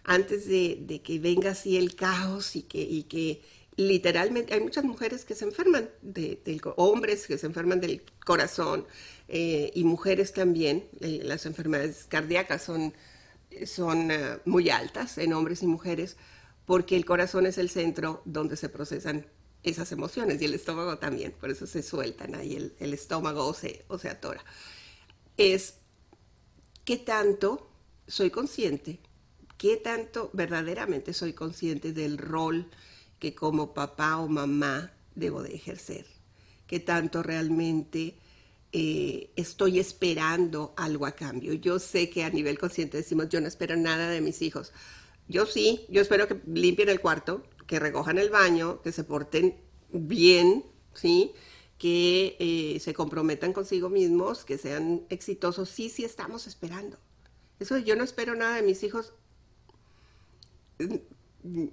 [0.04, 3.42] antes de, de que venga así el caos y que, y que
[3.76, 8.86] literalmente hay muchas mujeres que se enferman, de, de hombres que se enferman del corazón
[9.28, 10.88] eh, y mujeres también.
[11.00, 12.94] Eh, las enfermedades cardíacas son,
[13.66, 16.18] son uh, muy altas en hombres y mujeres
[16.66, 19.26] porque el corazón es el centro donde se procesan
[19.64, 23.54] esas emociones y el estómago también, por eso se sueltan ahí, el, el estómago o
[23.54, 24.44] se, o se atora.
[25.38, 25.76] Es
[26.86, 27.70] qué tanto
[28.08, 29.00] soy consciente,
[29.58, 32.70] qué tanto verdaderamente soy consciente del rol
[33.20, 36.06] que como papá o mamá debo de ejercer,
[36.68, 38.18] qué tanto realmente
[38.74, 41.54] eh, estoy esperando algo a cambio.
[41.54, 44.74] Yo sé que a nivel consciente decimos, yo no espero nada de mis hijos.
[45.28, 49.56] Yo sí, yo espero que limpien el cuarto, que recojan el baño, que se porten
[49.92, 51.32] bien, ¿sí?
[51.84, 55.68] Que eh, se comprometan consigo mismos, que sean exitosos.
[55.68, 56.98] Sí, sí estamos esperando.
[57.60, 59.12] Eso yo no espero nada de mis hijos.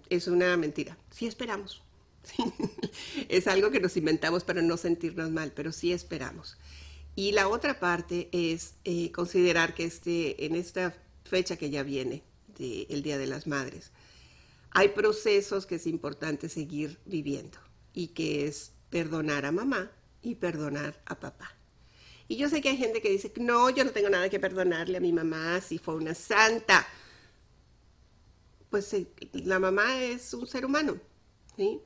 [0.08, 0.98] Es una mentira.
[1.12, 1.84] Sí esperamos.
[3.28, 6.58] es algo que nos inventamos para no sentirnos mal, pero sí esperamos.
[7.14, 10.92] Y la otra parte es eh, considerar que este, en esta
[11.22, 12.24] fecha que ya viene,
[12.58, 13.92] de, el Día de las Madres,
[14.72, 17.58] hay procesos que es importante seguir viviendo
[17.92, 19.92] y que es perdonar a mamá
[20.22, 21.56] y perdonar a papá.
[22.28, 24.98] Y yo sé que hay gente que dice, no, yo no tengo nada que perdonarle
[24.98, 26.86] a mi mamá si fue una santa.
[28.70, 28.94] Pues
[29.32, 30.96] la mamá es un ser humano,
[31.56, 31.80] ¿sí?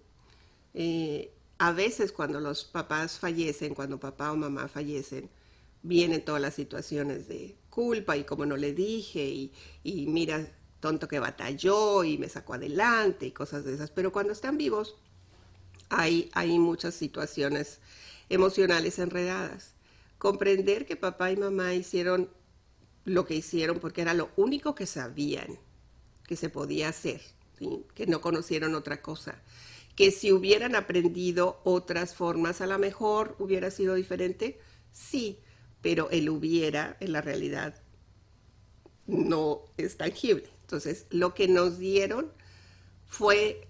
[0.74, 5.30] Eh, a veces cuando los papás fallecen, cuando papá o mamá fallecen,
[5.82, 10.46] vienen todas las situaciones de culpa y como no le dije y, y mira,
[10.80, 13.90] tonto que batalló y me sacó adelante y cosas de esas.
[13.90, 14.96] Pero cuando están vivos,
[15.88, 17.80] hay, hay muchas situaciones
[18.34, 19.74] emocionales enredadas.
[20.18, 22.30] Comprender que papá y mamá hicieron
[23.04, 25.58] lo que hicieron porque era lo único que sabían
[26.26, 27.20] que se podía hacer,
[27.94, 29.42] que no conocieron otra cosa.
[29.94, 34.58] Que si hubieran aprendido otras formas, a lo mejor hubiera sido diferente,
[34.92, 35.38] sí,
[35.82, 37.80] pero el hubiera en la realidad
[39.06, 40.48] no es tangible.
[40.62, 42.32] Entonces, lo que nos dieron
[43.06, 43.68] fue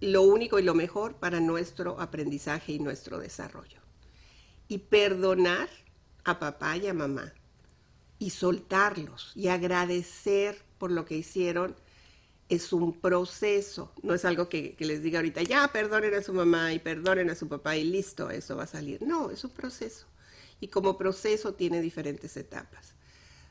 [0.00, 3.79] lo único y lo mejor para nuestro aprendizaje y nuestro desarrollo.
[4.70, 5.68] Y perdonar
[6.24, 7.34] a papá y a mamá
[8.20, 11.74] y soltarlos y agradecer por lo que hicieron
[12.48, 16.72] es un proceso, no es algo que, les diga ahorita, ya perdonen a su mamá
[16.72, 19.02] y perdonen a su papá y listo, eso va a salir.
[19.02, 20.06] No, es un proceso.
[20.60, 22.94] Y como proceso tiene diferentes etapas.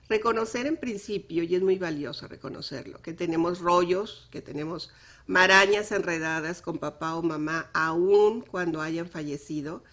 [0.09, 4.91] Reconocer en principio, y es muy valioso reconocerlo, que tenemos rollos, que tenemos
[5.27, 9.83] marañas enredadas con papá o mamá, aún cuando hayan fallecido,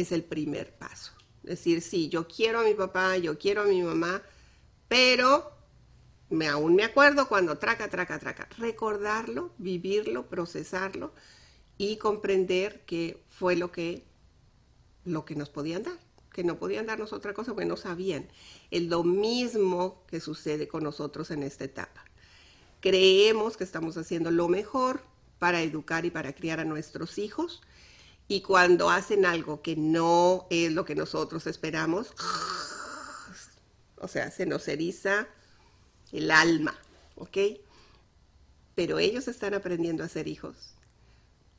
[0.00, 1.12] es el primer paso.
[1.42, 4.22] Decir, sí, yo quiero a mi papá, yo quiero a mi mamá,
[4.86, 5.50] pero
[6.30, 8.48] me aún me acuerdo cuando traca, traca, traca.
[8.58, 11.12] Recordarlo, vivirlo, procesarlo
[11.78, 14.04] y comprender que fue lo que,
[15.04, 15.98] lo que nos podían dar,
[16.32, 18.28] que no podían darnos otra cosa porque no sabían.
[18.70, 22.04] Es lo mismo que sucede con nosotros en esta etapa.
[22.80, 25.00] Creemos que estamos haciendo lo mejor
[25.40, 27.62] para educar y para criar a nuestros hijos
[28.28, 32.12] y cuando hacen algo que no es lo que nosotros esperamos,
[33.96, 35.26] o sea, se nos eriza
[36.12, 36.78] el alma,
[37.16, 37.38] ¿ok?
[38.74, 40.74] Pero ellos están aprendiendo a ser hijos,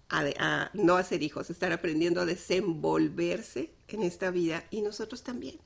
[0.10, 5.60] a, no a ser hijos, están aprendiendo a desenvolverse en esta vida y nosotros también.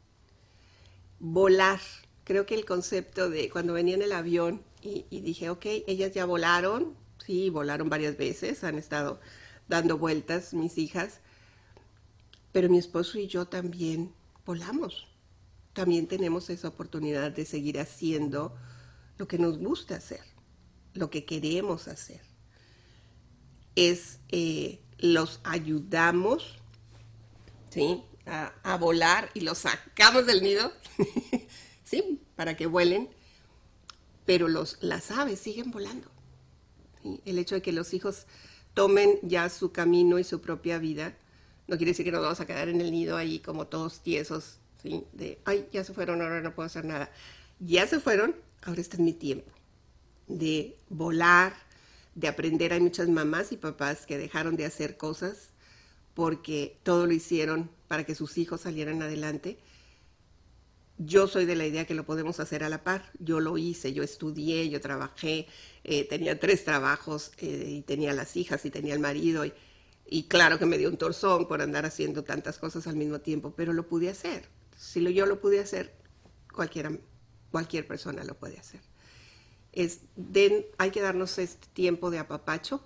[1.19, 1.81] Volar,
[2.23, 6.13] creo que el concepto de cuando venía en el avión y, y dije, ok, ellas
[6.13, 6.95] ya volaron,
[7.25, 9.19] sí, volaron varias veces, han estado
[9.67, 11.19] dando vueltas mis hijas,
[12.51, 14.13] pero mi esposo y yo también
[14.45, 15.07] volamos
[15.73, 18.55] también tenemos esa oportunidad de seguir haciendo
[19.17, 20.23] lo que nos gusta hacer,
[20.93, 22.21] lo que queremos hacer.
[23.75, 26.59] Es, eh, los ayudamos,
[27.71, 28.03] ¿sí?
[28.25, 30.71] A, volar y los sacamos del nido,
[31.83, 32.21] ¿sí?
[32.35, 33.09] Para que vuelen,
[34.25, 36.09] pero los, las aves siguen volando.
[37.25, 38.27] El hecho de que los hijos
[38.73, 41.15] tomen ya su camino y su propia vida,
[41.67, 44.59] no quiere decir que nos vamos a quedar en el nido ahí como todos tiesos
[44.83, 47.09] de, ay, ya se fueron, ahora no puedo hacer nada.
[47.59, 49.51] Ya se fueron, ahora está mi tiempo
[50.27, 51.53] de volar,
[52.15, 52.73] de aprender.
[52.73, 55.49] Hay muchas mamás y papás que dejaron de hacer cosas
[56.13, 59.57] porque todo lo hicieron para que sus hijos salieran adelante.
[60.97, 63.11] Yo soy de la idea que lo podemos hacer a la par.
[63.19, 65.47] Yo lo hice, yo estudié, yo trabajé,
[65.83, 69.43] eh, tenía tres trabajos eh, y tenía las hijas y tenía el marido.
[70.05, 73.53] Y, claro que me dio un torzón por andar haciendo tantas cosas al mismo tiempo,
[73.55, 74.47] pero lo pude hacer.
[74.77, 75.95] Si lo, yo lo pude hacer,
[76.53, 76.91] cualquiera,
[77.51, 78.81] cualquier persona lo puede hacer.
[79.71, 80.01] Es,
[80.77, 82.85] hay que darnos este tiempo de apapacho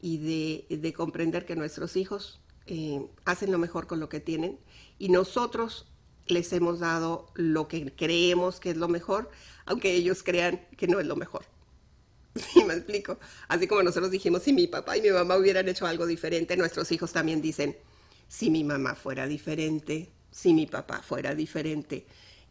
[0.00, 4.58] y de, comprender que nuestros hijos eh, hacen lo mejor con lo que tienen
[4.98, 5.86] y nosotros
[6.26, 9.30] les hemos dado lo que creemos que es lo mejor,
[9.66, 11.44] aunque ellos crean que no es lo mejor.
[12.34, 13.18] ¿Sí me explico?
[13.48, 16.90] Así como nosotros dijimos, si mi papá y mi mamá hubieran hecho algo diferente, nuestros
[16.92, 17.76] hijos también dicen,
[18.28, 22.06] si mi mamá fuera diferente, si mi papá fuera diferente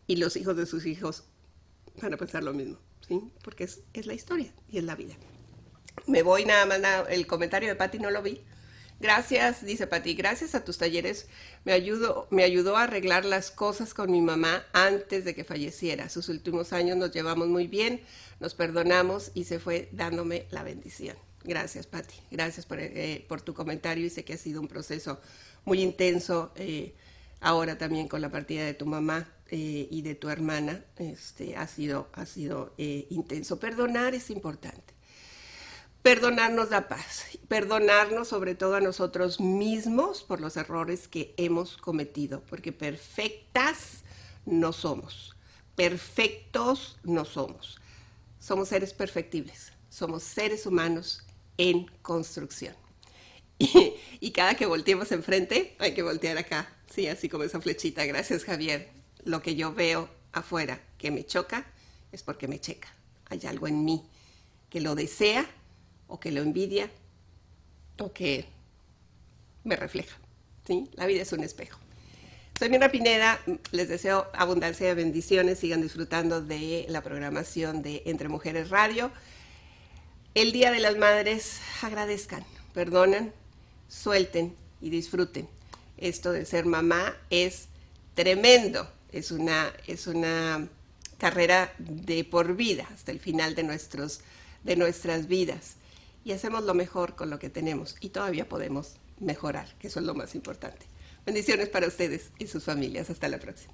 [0.08, 1.26] y los hijos de sus hijos
[2.02, 3.22] van a pensar lo mismo, ¿sí?
[3.44, 5.16] Porque es, la historia y es la vida.
[6.08, 8.42] Me voy nada más, el comentario de Patti no lo vi.
[9.04, 11.28] Gracias, dice Patti, gracias a tus talleres
[11.66, 16.08] me, ayudó, me ayudó a arreglar las cosas con mi mamá antes de que falleciera.
[16.08, 18.00] Sus últimos años nos llevamos muy bien,
[18.40, 21.18] nos perdonamos y se fue dándome la bendición.
[21.44, 22.16] Gracias, Patti.
[22.32, 25.20] Gracias por, eh, por, tu comentario y sé que ha sido un proceso
[25.66, 26.54] muy intenso.
[26.56, 26.96] Eh,
[27.42, 31.68] ahora también con la partida de tu mamá eh, y de tu hermana, este, ha
[31.68, 33.60] sido, ha sido eh, intenso.
[33.60, 34.93] Perdonar es importante.
[36.04, 42.44] Perdonarnos da paz, perdonarnos sobre todo a nosotros mismos por los errores que hemos cometido,
[42.44, 44.04] porque perfectas
[44.46, 45.36] no somos,
[45.76, 47.80] perfectos no somos.
[48.40, 51.26] Somos seres perfectibles, somos seres humanos
[51.58, 52.76] en construcción.
[53.58, 58.06] Y, y cada que volteemos enfrente, hay que voltear acá Sí, así como esa flechita.
[58.06, 58.92] Gracias, Javier.
[59.24, 61.66] Lo que yo veo afuera que me choca
[62.12, 62.88] es porque me checa.
[63.32, 64.04] Hay algo en mí
[64.70, 65.50] que lo desea
[66.08, 66.90] o que lo envidia
[68.00, 68.46] o que
[69.64, 70.18] me refleja.
[70.66, 70.90] ¿sí?
[70.94, 71.80] La vida es un espejo.
[72.58, 73.40] Soy Mira Pineda,
[73.72, 79.12] les deseo abundancia de bendiciones, sigan disfrutando de la programación de Entre Mujeres Radio.
[80.36, 83.34] El Día de las Madres, agradezcan, perdonan,
[83.88, 85.48] suelten y disfruten
[85.98, 87.68] esto de ser mamá es
[88.14, 90.68] tremendo, es una, es una
[91.18, 94.22] carrera de por vida, hasta el final de, nuestros,
[94.64, 95.76] de nuestras vidas.
[96.24, 100.06] Y hacemos lo mejor con lo que tenemos y todavía podemos mejorar, que eso es
[100.06, 100.86] lo más importante.
[101.26, 103.10] Bendiciones para ustedes y sus familias.
[103.10, 103.74] Hasta la próxima.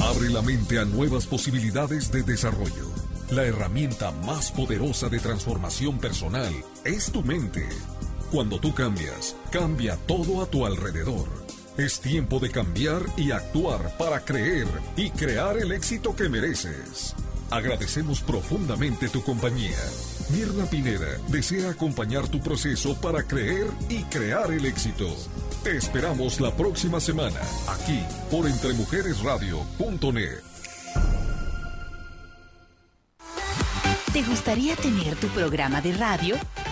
[0.00, 2.90] Abre la mente a nuevas posibilidades de desarrollo.
[3.30, 6.52] La herramienta más poderosa de transformación personal
[6.84, 7.68] es tu mente.
[8.30, 11.28] Cuando tú cambias, cambia todo a tu alrededor.
[11.78, 17.14] Es tiempo de cambiar y actuar para creer y crear el éxito que mereces.
[17.52, 19.76] Agradecemos profundamente tu compañía.
[20.30, 25.06] Mirna Pineda desea acompañar tu proceso para creer y crear el éxito.
[25.62, 28.00] Te esperamos la próxima semana, aquí
[28.30, 30.40] por entremujeresradio.net.
[34.14, 36.36] ¿Te gustaría tener tu programa de radio?